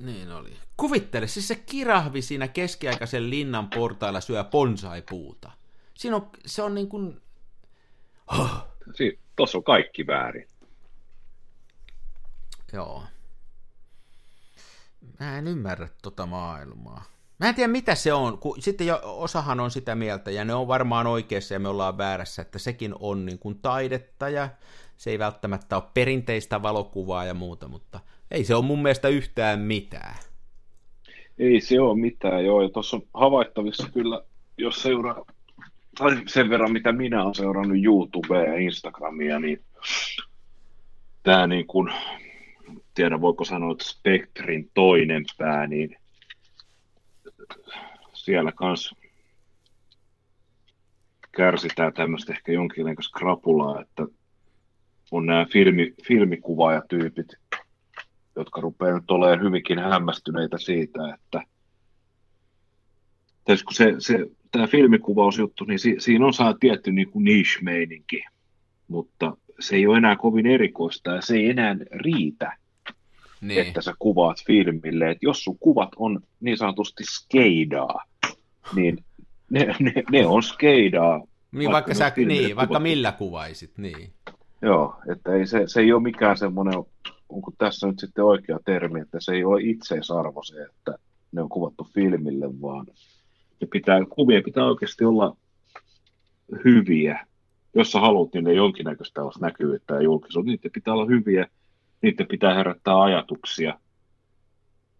[0.00, 0.56] Niin oli.
[0.76, 5.50] Kuvittele, siis se kirahvi siinä keskiaikaisen linnan portailla syö bonsai-puuta.
[5.94, 7.20] Siinä on, se on niin kuin...
[8.26, 8.66] Oh.
[8.94, 10.48] Si- Tuossa on kaikki väärin.
[12.72, 13.04] Joo.
[15.20, 17.04] Mä en ymmärrä tota maailmaa.
[17.38, 20.54] Mä en tiedä, mitä se on, kun sitten jo osahan on sitä mieltä, ja ne
[20.54, 24.48] on varmaan oikeassa, ja me ollaan väärässä, että sekin on niin kuin taidetta, ja
[25.00, 29.60] se ei välttämättä ole perinteistä valokuvaa ja muuta, mutta ei se ole mun mielestä yhtään
[29.60, 30.14] mitään.
[31.38, 34.22] Ei se ole mitään, joo, ja tuossa on havaittavissa kyllä,
[34.58, 35.24] jos seuraa,
[35.98, 39.62] tai sen verran mitä minä olen seurannut YouTubea ja Instagramia, niin
[41.22, 41.92] tämä niin kuin,
[42.94, 45.96] tiedä voiko sanoa, että spektrin toinen pää, niin
[48.12, 48.96] siellä kanssa
[51.32, 54.19] kärsitään tämmöistä ehkä jonkinlaista skrapulaa, että
[55.10, 57.26] on nämä filmi, filmikuvaajatyypit,
[58.36, 61.42] jotka rupeaa nyt olemaan hyvinkin hämmästyneitä siitä, että
[63.64, 68.24] kun se, se, tämä filmikuvausjuttu, niin si, siinä on saa tietty niin kuin niche-meininki,
[68.88, 72.56] mutta se ei ole enää kovin erikoista ja se ei enää riitä,
[73.40, 73.60] niin.
[73.60, 75.10] että sä kuvaat filmille.
[75.10, 78.04] että jos sun kuvat on niin sanotusti skeidaa,
[78.74, 79.04] niin
[79.50, 81.18] ne, ne, ne on skeidaa.
[81.52, 84.12] Niin, vaikka, vaikka, sä, niin, vaikka millä kuvaisit, niin.
[84.62, 86.74] Joo, että ei, se, se ei ole mikään semmoinen,
[87.28, 90.98] onko tässä nyt sitten oikea termi, että se ei ole itseisarvo se, että
[91.32, 92.86] ne on kuvattu filmille, vaan
[93.60, 95.36] ne pitää, kuvien pitää oikeasti olla
[96.64, 97.26] hyviä.
[97.74, 101.46] Jos sä haluat niille jonkinnäköistä tällaista näkyvyyttä ja julkisuutta, niiden pitää olla hyviä,
[102.02, 103.80] niiden pitää herättää ajatuksia.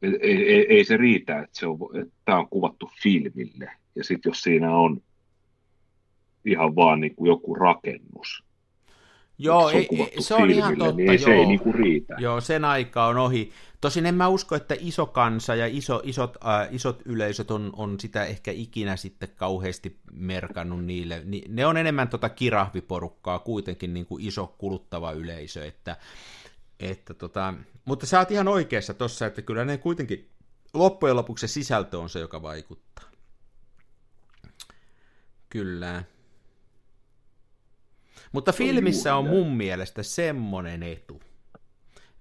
[0.03, 3.71] Ei, ei, ei se riitä, että, se on, että tämä on kuvattu filmille.
[3.97, 5.01] Ja sitten jos siinä on
[6.45, 8.45] ihan vaan niin kuin joku rakennus,
[9.43, 10.97] Joo, se on, ei, se on ihan totta.
[10.97, 11.25] Niin ei, joo.
[11.25, 12.15] se ei niinku riitä.
[12.19, 13.53] Joo, sen aika on ohi.
[13.81, 18.01] Tosin en mä usko, että iso kansa ja iso, isot, äh, isot yleisöt on, on
[18.01, 21.23] sitä ehkä ikinä sitten kauheasti merkannut niille.
[21.25, 25.67] Ni, ne on enemmän tota kirahviporukkaa kuitenkin niin kuin iso kuluttava yleisö.
[25.67, 25.97] Että,
[26.81, 30.29] että tota, mutta sä oot ihan oikeassa tossa, että kyllä ne kuitenkin
[30.75, 33.05] loppujen lopuksi se sisältö on se, joka vaikuttaa.
[35.49, 36.05] Kyllä.
[38.33, 41.23] Mutta filmissä on mun mielestä semmonen etu,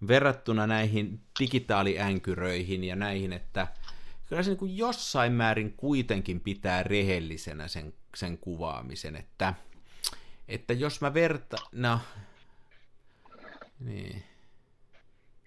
[0.07, 3.67] verrattuna näihin digitaaliänkyröihin ja näihin, että
[4.25, 9.53] kyllä se niin kuin jossain määrin kuitenkin pitää rehellisenä sen, sen kuvaamisen, että,
[10.47, 11.57] että jos mä verta...
[11.71, 11.99] No,
[13.79, 14.23] niin.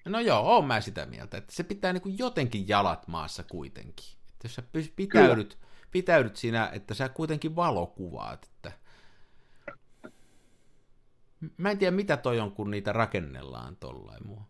[0.04, 4.06] No joo, oon mä sitä mieltä, että se pitää niin kuin jotenkin jalat maassa kuitenkin.
[4.32, 4.62] Että jos sä
[4.96, 5.58] pitäydyt,
[5.90, 8.72] pitäydyt siinä, että sä kuitenkin valokuvaat, että
[11.56, 14.42] Mä en tiedä, mitä toi on, kun niitä rakennellaan tollain muu.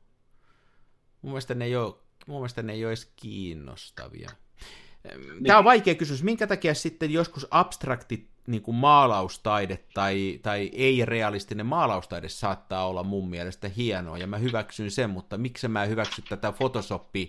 [1.23, 1.95] Mun mielestä ne ei ole,
[2.27, 4.31] mun mielestä ne ei ole edes kiinnostavia.
[5.05, 5.45] Niin.
[5.45, 6.23] Tämä on vaikea kysymys.
[6.23, 13.31] Minkä takia sitten joskus abstrakti niin kuin maalaustaide tai, tai ei-realistinen maalaustaide saattaa olla mun
[13.31, 17.27] mielestä hienoa, ja mä hyväksyn sen, mutta miksi mä hyväksy tätä Photoshopia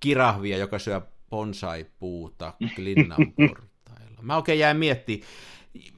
[0.00, 1.00] kirahvia, joka syö
[1.30, 4.22] bonsai-puuta Linnan portailla.
[4.22, 5.30] Mä oikein jäin miettimään,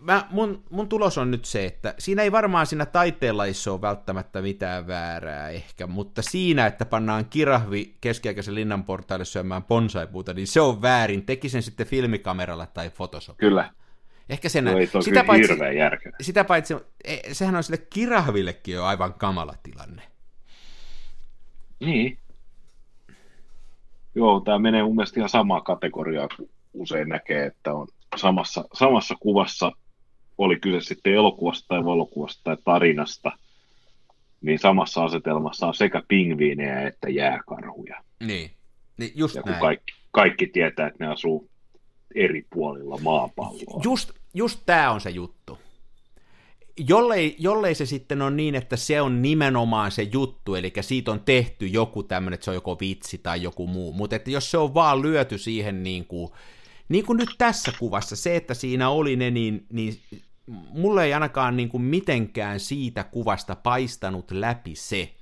[0.01, 4.43] mä, mun, mun tulos on nyt se, että siinä ei varmaan siinä taiteenlajissa ole välttämättä
[4.43, 10.61] mitään väärää ehkä, mutta siinä, että pannaan kirahvi keskiaikaisen linnan portaille syömään bonsaipuuta, niin se
[10.61, 11.27] on väärin.
[11.27, 13.37] Teki sen sitten filmikameralla tai Photoshop.
[13.37, 13.71] Kyllä.
[14.29, 15.53] Ehkä sen no, sitä, paitsi,
[16.21, 20.03] sitä paitsi, e, sehän on sille kirahvillekin jo aivan kamala tilanne.
[21.81, 22.19] Niin.
[24.15, 27.89] Joo, tämä menee mun mielestä ihan samaa kategoriaa, kun usein näkee, että on
[28.21, 29.73] samassa, samassa kuvassa,
[30.39, 33.33] oli kyse sitten elokuvasta tai valokuvasta tai tarinasta,
[34.41, 38.03] niin samassa asetelmassa on sekä pingviinejä että jääkarhuja.
[38.21, 38.51] Niin,
[38.97, 39.61] niin just ja kun näin.
[39.61, 41.51] Kaikki, kaikki tietää, että ne asuu
[42.15, 43.81] eri puolilla maapalloa.
[43.85, 45.59] Just, just tämä on se juttu.
[46.89, 51.21] Jollei, jollei se sitten on niin, että se on nimenomaan se juttu, eli siitä on
[51.21, 54.59] tehty joku tämmöinen, että se on joko vitsi tai joku muu, mutta että jos se
[54.59, 56.31] on vaan lyöty siihen niin kuin,
[56.91, 60.01] niin kuin nyt tässä kuvassa, se, että siinä oli ne, niin, niin
[60.71, 65.15] mulle ei ainakaan niin kuin mitenkään siitä kuvasta paistanut läpi se,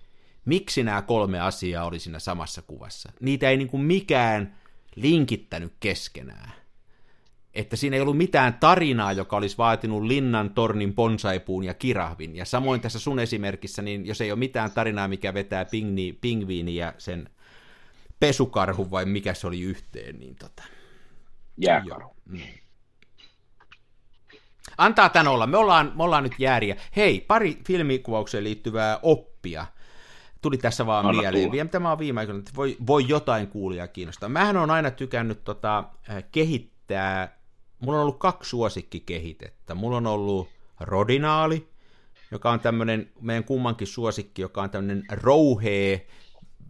[0.45, 3.12] miksi nämä kolme asiaa oli siinä samassa kuvassa.
[3.21, 4.57] Niitä ei niin kuin mikään
[4.97, 6.53] linkittänyt keskenään.
[7.55, 12.37] Että siinä ei ollut mitään tarinaa, joka olisi vaatinut linnan, tornin, bonsaipuun ja kirahvin.
[12.37, 15.66] Ja samoin tässä sun esimerkissä, niin jos ei ole mitään tarinaa, mikä vetää
[16.21, 17.31] pingviini ja sen
[18.21, 20.62] pesukarhun vai mikä se oli yhteen, niin tota,
[21.59, 22.17] jääkaru.
[22.25, 22.41] Mm.
[24.79, 25.47] Antaa tän olla.
[25.47, 26.77] Me ollaan, me ollaan nyt jääriä.
[26.97, 29.67] Hei, pari filmikuvaukseen liittyvää oppia
[30.43, 31.51] tuli tässä vaan Anna mieleen.
[31.51, 31.65] Tulla.
[31.65, 34.29] Mitä mä oon viime aikoina, että voi, voi jotain kuulia kiinnostaa.
[34.29, 37.39] Mähän on aina tykännyt tota, äh, kehittää,
[37.81, 39.75] mulla on ollut kaksi suosikkikehitettä.
[39.75, 40.49] Mulla on ollut
[40.81, 41.69] Rodinaali,
[42.31, 46.07] joka on tämmöinen meidän kummankin suosikki, joka on tämmöinen rouhee,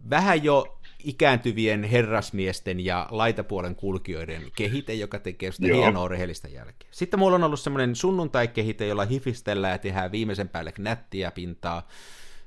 [0.09, 5.81] vähän jo ikääntyvien herrasmiesten ja laitapuolen kulkijoiden kehite, joka tekee sitä Joo.
[5.81, 6.89] hienoa rehellistä jälkeä.
[6.91, 11.87] Sitten mulla on ollut semmoinen sunnuntai-kehite, jolla hifistellään ja tehdään viimeisen päälle nättiä pintaa.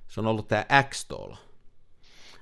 [0.08, 0.64] Se on ollut tämä.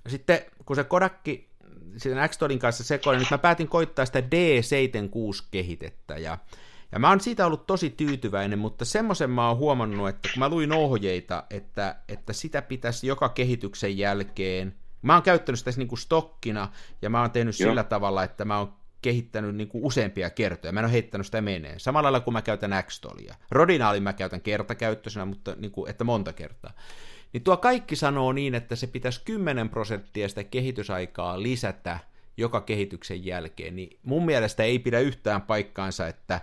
[0.04, 1.50] Ja sitten kun se Kodakki
[1.96, 6.38] sen x kanssa sekoili, niin nyt mä päätin koittaa sitä D76-kehitettä, ja,
[6.92, 10.48] ja mä oon siitä ollut tosi tyytyväinen, mutta semmoisen mä oon huomannut, että kun mä
[10.48, 15.98] luin ohjeita, että, että sitä pitäisi joka kehityksen jälkeen, mä oon käyttänyt sitä niin kuin
[15.98, 16.68] stokkina,
[17.02, 17.70] ja mä oon tehnyt Joo.
[17.70, 18.72] sillä tavalla, että mä oon
[19.02, 20.72] kehittänyt niin kuin useampia kertoja.
[20.72, 21.80] Mä en ole heittänyt sitä meneen.
[21.80, 23.34] Samalla lailla kuin mä käytän X-Tolia.
[23.50, 26.72] Rodinaalin mä käytän kertakäyttöisenä, mutta niin kuin, että monta kertaa.
[27.32, 31.98] Niin tuo kaikki sanoo niin, että se pitäisi 10 prosenttia sitä kehitysaikaa lisätä
[32.36, 33.76] joka kehityksen jälkeen.
[33.76, 36.40] Niin mun mielestä ei pidä yhtään paikkaansa, että,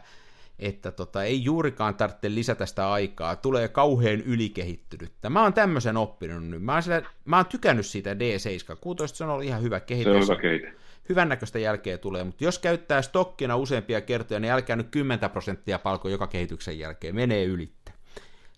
[0.60, 3.36] että tota, ei juurikaan tarvitse lisätä sitä aikaa.
[3.36, 5.30] Tulee kauhean ylikehittynyttä.
[5.30, 6.62] Mä oon tämmöisen oppinut nyt.
[6.64, 8.78] Mä oon, sillä, mä oon tykännyt siitä D7.
[8.82, 10.74] 16 se on ollut ihan hyvä Se kehitys on hyvä kehite.
[11.10, 16.10] hyvännäköistä jälkeä tulee, mutta jos käyttää stokkina useampia kertoja, niin älkää nyt 10 prosenttia palko
[16.10, 17.92] joka kehityksen jälkeen, menee ylitte.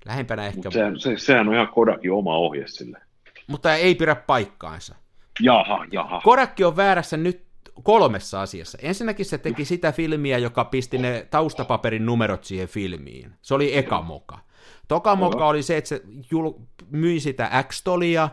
[0.05, 3.01] Lähempänä ehkä, Mutta sehän, se, sehän on ihan Kodakin oma ohje sille.
[3.47, 4.95] mutta ei pidä paikkaansa.
[5.39, 6.21] Jaha, jaha.
[6.23, 7.48] Kodakki on väärässä nyt
[7.83, 8.77] kolmessa asiassa.
[8.81, 13.31] Ensinnäkin se teki sitä filmiä, joka pisti ne taustapaperin numerot siihen filmiin.
[13.41, 14.39] Se oli eka moka.
[14.87, 16.01] Toka moka oli se, että se
[16.33, 18.29] jul- myi sitä X-tolia,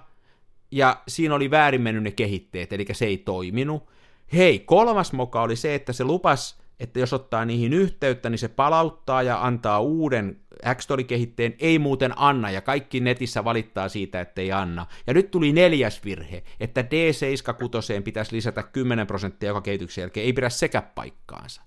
[0.71, 3.89] ja siinä oli väärin mennyt ne kehitteet, eli se ei toiminut.
[4.33, 8.49] Hei, kolmas moka oli se, että se lupas, että jos ottaa niihin yhteyttä, niin se
[8.49, 10.41] palauttaa ja antaa uuden
[10.75, 14.87] x kehitteen ei muuten anna, ja kaikki netissä valittaa siitä, että ei anna.
[15.07, 20.33] Ja nyt tuli neljäs virhe, että D76 pitäisi lisätä 10 prosenttia joka kehityksen jälkeen, ei
[20.33, 21.63] pidä sekä paikkaansa.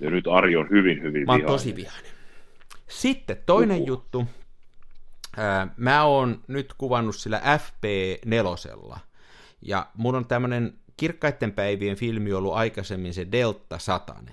[0.00, 1.46] Ja nyt Ari on hyvin, hyvin Mä oon vihainen.
[1.58, 2.10] tosi vihainen.
[2.88, 3.86] Sitten toinen Uhu.
[3.86, 4.26] juttu.
[5.76, 8.98] Mä oon nyt kuvannut sillä FP4.
[9.62, 14.32] Ja mun on tämmönen kirkkaiden päivien filmi ollut aikaisemmin se Delta Satane.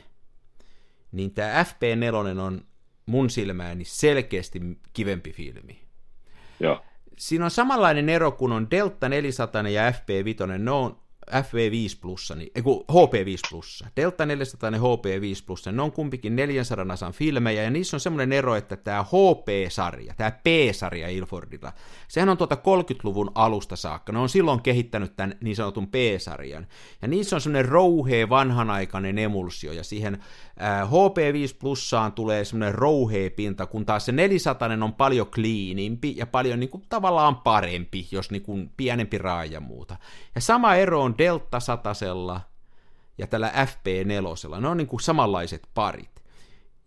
[1.17, 2.61] Niin tää FP4 on
[3.05, 4.61] mun silmääni selkeästi
[4.93, 5.81] kivempi filmi.
[6.59, 6.81] Joo.
[7.17, 10.99] Siinä on samanlainen ero kuin on Delta 400 ja FP5, ne on
[11.31, 13.87] FV5 plussa, niin, ei kun HP5 plussa.
[13.95, 18.33] Delta 400 ja HP5 plussa, ne on kumpikin 400 asan filmejä, ja niissä on semmoinen
[18.33, 21.73] ero, että tämä HP-sarja, tämä P-sarja Ilfordilla,
[22.07, 26.67] sehän on tuota 30-luvun alusta saakka, ne on silloin kehittänyt tämän niin sanotun P-sarjan,
[27.01, 30.23] ja niissä on semmoinen rouhea vanhanaikainen emulsio, ja siihen
[30.59, 36.27] ää, HP5 plussaan tulee semmoinen rouhea pinta, kun taas se 400 on paljon kliinimpi ja
[36.27, 39.97] paljon niin kuin, tavallaan parempi, jos niin kuin, pienempi raaja ja muuta.
[40.35, 42.41] Ja sama ero on Delta satasella
[43.17, 44.61] ja tällä FP4.
[44.61, 46.17] Ne on niin kuin samanlaiset parit.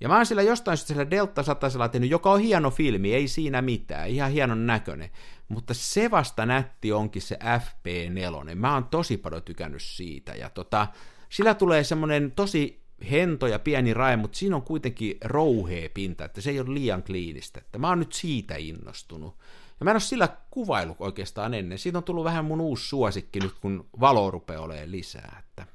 [0.01, 3.28] Ja mä oon sillä jostain syystä sillä Delta satasella tehnyt, joka on hieno filmi, ei
[3.28, 5.11] siinä mitään, ihan hienon näköinen.
[5.49, 8.55] Mutta se vasta nätti onkin se FP4.
[8.55, 10.33] Mä oon tosi paljon tykännyt siitä.
[10.33, 10.87] Ja tota,
[11.28, 16.41] sillä tulee semmonen tosi hento ja pieni rae, mutta siinä on kuitenkin rouhea pinta, että
[16.41, 17.61] se ei ole liian kliinistä.
[17.61, 19.39] Että mä oon nyt siitä innostunut.
[19.81, 21.78] Ja mä en ole sillä kuvailu oikeastaan ennen.
[21.78, 25.43] Siitä on tullut vähän mun uusi suosikki nyt, kun valo rupeaa olemaan lisää.
[25.49, 25.66] Että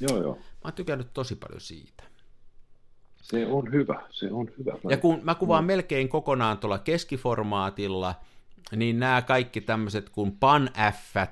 [0.00, 0.34] Joo, joo.
[0.34, 2.04] mä oon tykännyt tosi paljon siitä.
[3.22, 4.72] Se on hyvä, se on hyvä.
[4.90, 8.14] Ja kun mä kuvaan melkein kokonaan tuolla keskiformaatilla,
[8.76, 10.70] niin nämä kaikki tämmöiset kuin pan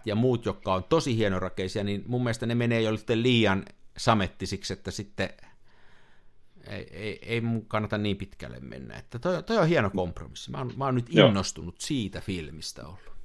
[0.05, 3.65] ja muut, jotka on tosi hienorakeisia, niin mun mielestä ne menee jo liian
[3.97, 5.29] samettisiksi, että sitten
[6.69, 8.95] ei, ei, ei mun kannata niin pitkälle mennä.
[8.95, 10.51] Että toi, toi on hieno kompromissi.
[10.51, 11.29] Mä oon, mä oon nyt Joo.
[11.29, 13.17] innostunut siitä filmistä ollut.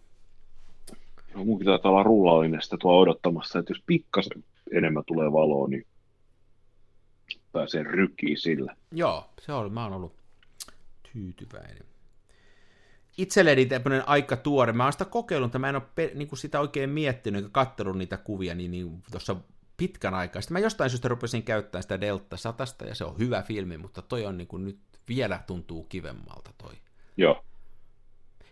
[1.33, 5.85] No, munkin taitaa olla rullallinen sitä tuo odottamassa, että jos pikkasen enemmän tulee valoa, niin
[7.51, 8.75] pääsee rykiin sillä.
[8.91, 10.13] Joo, se on, mä oon ollut
[11.13, 11.83] tyytyväinen.
[13.17, 16.59] Itselleni tämmöinen aika tuore, mä oon sitä kokeillut, mutta mä en ole pe- niin sitä
[16.59, 19.35] oikein miettinyt eikä katsellut niitä kuvia niin, niin tuossa
[19.81, 20.41] pitkän aikaa.
[20.41, 24.01] Sitten mä jostain syystä rupesin käyttämään sitä Delta 100 ja se on hyvä filmi, mutta
[24.01, 26.73] toi on niin kuin nyt vielä tuntuu kivemmalta toi.
[27.17, 27.45] Joo,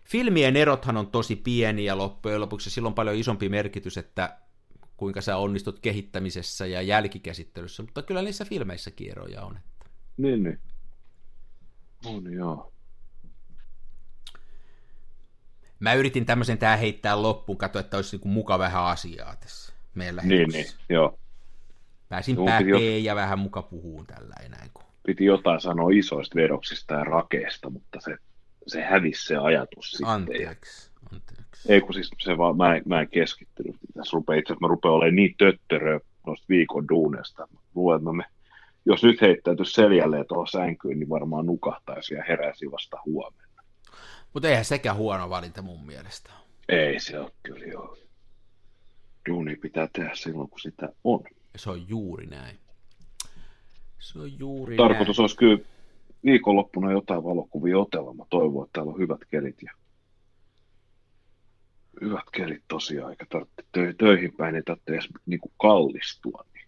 [0.04, 4.38] Filmien erothan on tosi pieniä loppujen lopuksi, ja sillä on paljon isompi merkitys, että
[4.96, 9.60] kuinka sä onnistut kehittämisessä ja jälkikäsittelyssä, mutta kyllä niissä filmeissäkin eroja on.
[10.16, 10.60] niin, niin.
[12.04, 12.72] On joo.
[15.80, 20.20] Mä yritin tämmöisen tää heittää loppuun, katsoa, että olisi niinku muka vähän asiaa tässä meidän
[20.24, 21.18] Niin, niin, joo.
[22.08, 24.66] Pääsin pääpeen piti ja vähän muka puhuun tällä enää.
[24.74, 24.84] Kun...
[25.06, 28.16] Piti jotain sanoa isoista vedoksista ja rakeesta, mutta se,
[28.66, 30.06] se hävisi se ajatus sitten.
[30.06, 31.72] Ja, Anteeksi, anteeksi.
[31.72, 33.76] ei kun siis se vaan, mä en, mä en keskittynyt.
[33.94, 37.48] Tässä rupeaa itse asiassa, mä rupean olemaan niin töttörö noista viikon duuneista.
[37.52, 38.24] Mä Luulen, että me,
[38.86, 43.62] jos nyt heittäytyisi seljälleen tuohon sänkyyn, niin varmaan nukahtaisi ja heräisi vasta huomenna.
[44.32, 46.30] Mutta eihän sekään huono valinta mun mielestä.
[46.68, 47.96] Ei se ole kyllä joo.
[49.30, 51.20] Duuni pitää tehdä silloin, kun sitä on.
[51.56, 52.58] Se on juuri näin.
[53.98, 55.22] Se on juuri Tarkoitus näin.
[55.22, 55.58] olisi kyllä
[56.24, 58.14] viikonloppuna jotain valokuvia otella.
[58.14, 59.72] Mä toivon, että täällä on hyvät kelit ja
[62.00, 66.44] hyvät kelit tosiaan, eikä tarvitse tö- töihin päin, ei tarvitse edes niin kuin kallistua.
[66.54, 66.66] Niin.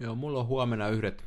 [0.00, 1.24] Joo, mulla on huomenna yhdet,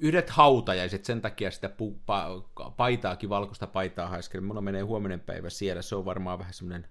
[0.00, 2.42] yhdet hautajaiset, sen takia sitä pu, pa,
[2.76, 4.44] paitaakin, valkoista paitaa haiskelen.
[4.44, 6.88] Mulla menee huominen päivä siellä, se on varmaan vähän semmoinen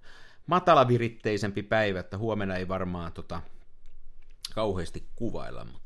[0.47, 3.41] matalaviritteisempi päivä, että huomenna ei varmaan tota,
[4.55, 5.83] kauheasti kuvailla, mutta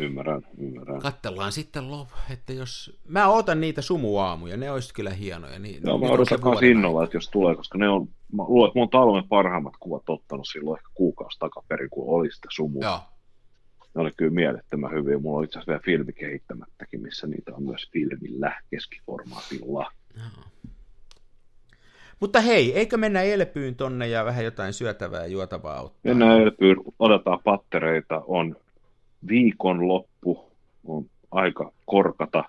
[0.00, 1.00] Ymmärrän, ymmärrän.
[1.00, 2.98] katsellaan sitten, lop, että jos...
[3.08, 5.58] Mä ootan niitä sumuaamuja, ne olisi kyllä hienoja.
[5.58, 8.42] Niin, Joo, mä nyt on odotan vuoden innolla, että jos tulee, koska ne on, mä
[8.42, 12.48] luulen, että mä oon talven parhaimmat kuvat ottanut silloin ehkä kuukausi takaperin, kun oli sitä
[12.50, 12.84] sumua.
[12.84, 13.00] Joo,
[13.94, 15.18] Ne oli kyllä mielettömän hyviä.
[15.18, 19.92] Mulla on itse asiassa vielä filmi kehittämättäkin, missä niitä on myös filmillä keskiformaatilla.
[20.16, 20.43] Joo.
[22.20, 26.00] Mutta hei, eikö mennä Elpyyn tonne ja vähän jotain syötävää ja juotavaa ottaa?
[26.02, 28.56] Mennään elpyyn, otetaan pattereita, on
[29.28, 30.52] viikonloppu,
[30.84, 32.44] on aika korkata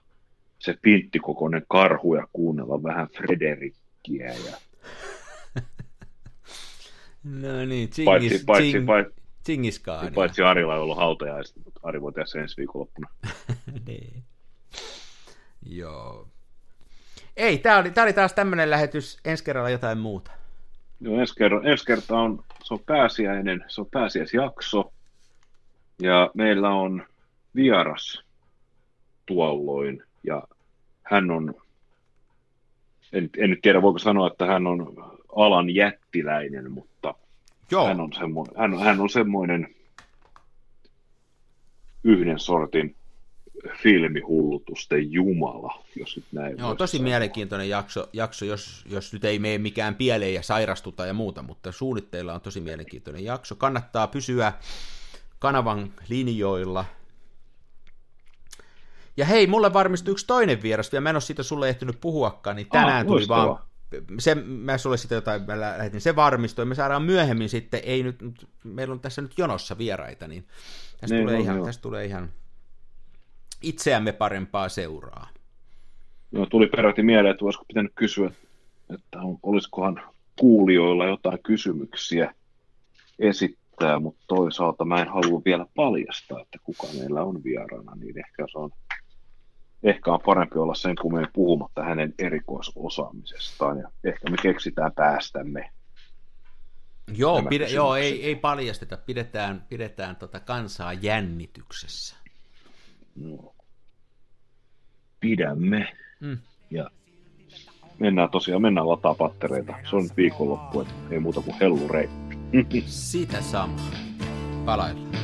[0.60, 4.26] se pinttikokoinen karhu ja kuunnella vähän Frederikkiä.
[4.26, 4.58] Ja
[7.24, 9.14] No niin, paitsi, Tsingis, paitsi, tsing, paitsi,
[9.44, 10.12] Tsingiskaania.
[10.16, 13.10] paitsi Arilla on ollut hautajaiset, mutta Ari voi tehdä sen ensi viikonloppuna.
[13.88, 14.24] niin.
[15.66, 16.28] Joo.
[17.38, 20.32] Ei, tää oli, tää oli taas tämmönen lähetys, ensi kerralla jotain muuta.
[21.02, 24.94] Joo, ensi, kerran, ensi kerta on, se on pääsiäinen, se on pääsiäisjakso,
[26.02, 27.06] ja meillä on
[27.56, 28.24] vieras
[29.26, 30.44] tuolloin, ja
[31.04, 31.54] hän on,
[33.14, 34.94] en, en nyt tiedä voiko sanoa, että hän on
[35.36, 37.14] alan jättiläinen, mutta
[37.72, 39.76] Joo, hän on, semmo, hän, on- hän on semmoinen
[42.04, 42.96] yhden sortin
[43.84, 47.04] filmihullutusten jumala, jos nyt näin Joo, tosi sanoa.
[47.10, 51.72] mielenkiintoinen jakso, jakso jos, jos nyt ei mene mikään pieleen ja sairastuta ja muuta, mutta
[51.72, 53.56] suunnitteilla on tosi mielenkiintoinen jakso.
[53.56, 54.54] Kannattaa pysyä
[55.40, 56.86] kanavan linjoilla.
[59.18, 62.56] Ja hei, mulle varmistui yksi toinen vieras, vielä mä en ole siitä sulle ehtinyt puhuakaan,
[62.56, 63.60] niin tänään Ah, tuli vaan,
[64.20, 68.48] se, mä sulle sitä jotain, mä lähetin, se varmistui, me saadaan myöhemmin sitten, ei nyt,
[68.64, 70.48] meillä on tässä nyt jonossa vieraita, niin
[71.02, 71.66] tästä, Niin tulee, on, ihan, joo.
[71.66, 72.30] tästä tulee ihan
[73.62, 75.28] itseämme parempaa seuraa.
[76.32, 78.32] Joo, tuli peräti mieleen, että olisiko pitänyt kysyä,
[78.94, 80.02] että on, olisikohan
[80.40, 82.34] kuulijoilla jotain kysymyksiä
[83.20, 88.46] esittää, mutta toisaalta mä en halua vielä paljastaa, että kuka meillä on vieraana, niin ehkä
[88.52, 88.70] se on,
[89.84, 95.70] ehkä on parempi olla sen kummemmin puhumatta hänen erikoisosaamisestaan, ja ehkä me keksitään päästämme.
[97.18, 102.25] Joo, pide, joo ei, ei paljasteta, pidetään, pidetään tota kansaa jännityksessä.
[103.16, 103.54] No,
[105.20, 105.88] pidämme,
[106.20, 106.38] Mm.
[106.72, 106.90] ja
[108.00, 109.74] mennään tosiaan, mennään lataa pattereita.
[109.90, 112.10] Se on nyt viikonloppu, että ei muuta kuin hellurei.
[112.86, 113.76] Sitä sama.
[114.66, 115.16] Palaillaan.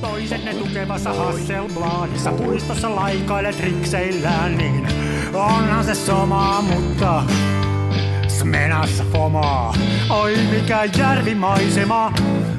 [0.00, 4.86] Toisenne tukevassa Hasselbladissa puistossa laikailet rikseillään, niin
[5.34, 7.22] onhan se sama, mutta
[8.28, 9.74] Smenassa fomaa.
[10.10, 12.12] Oi mikä järvimaisema,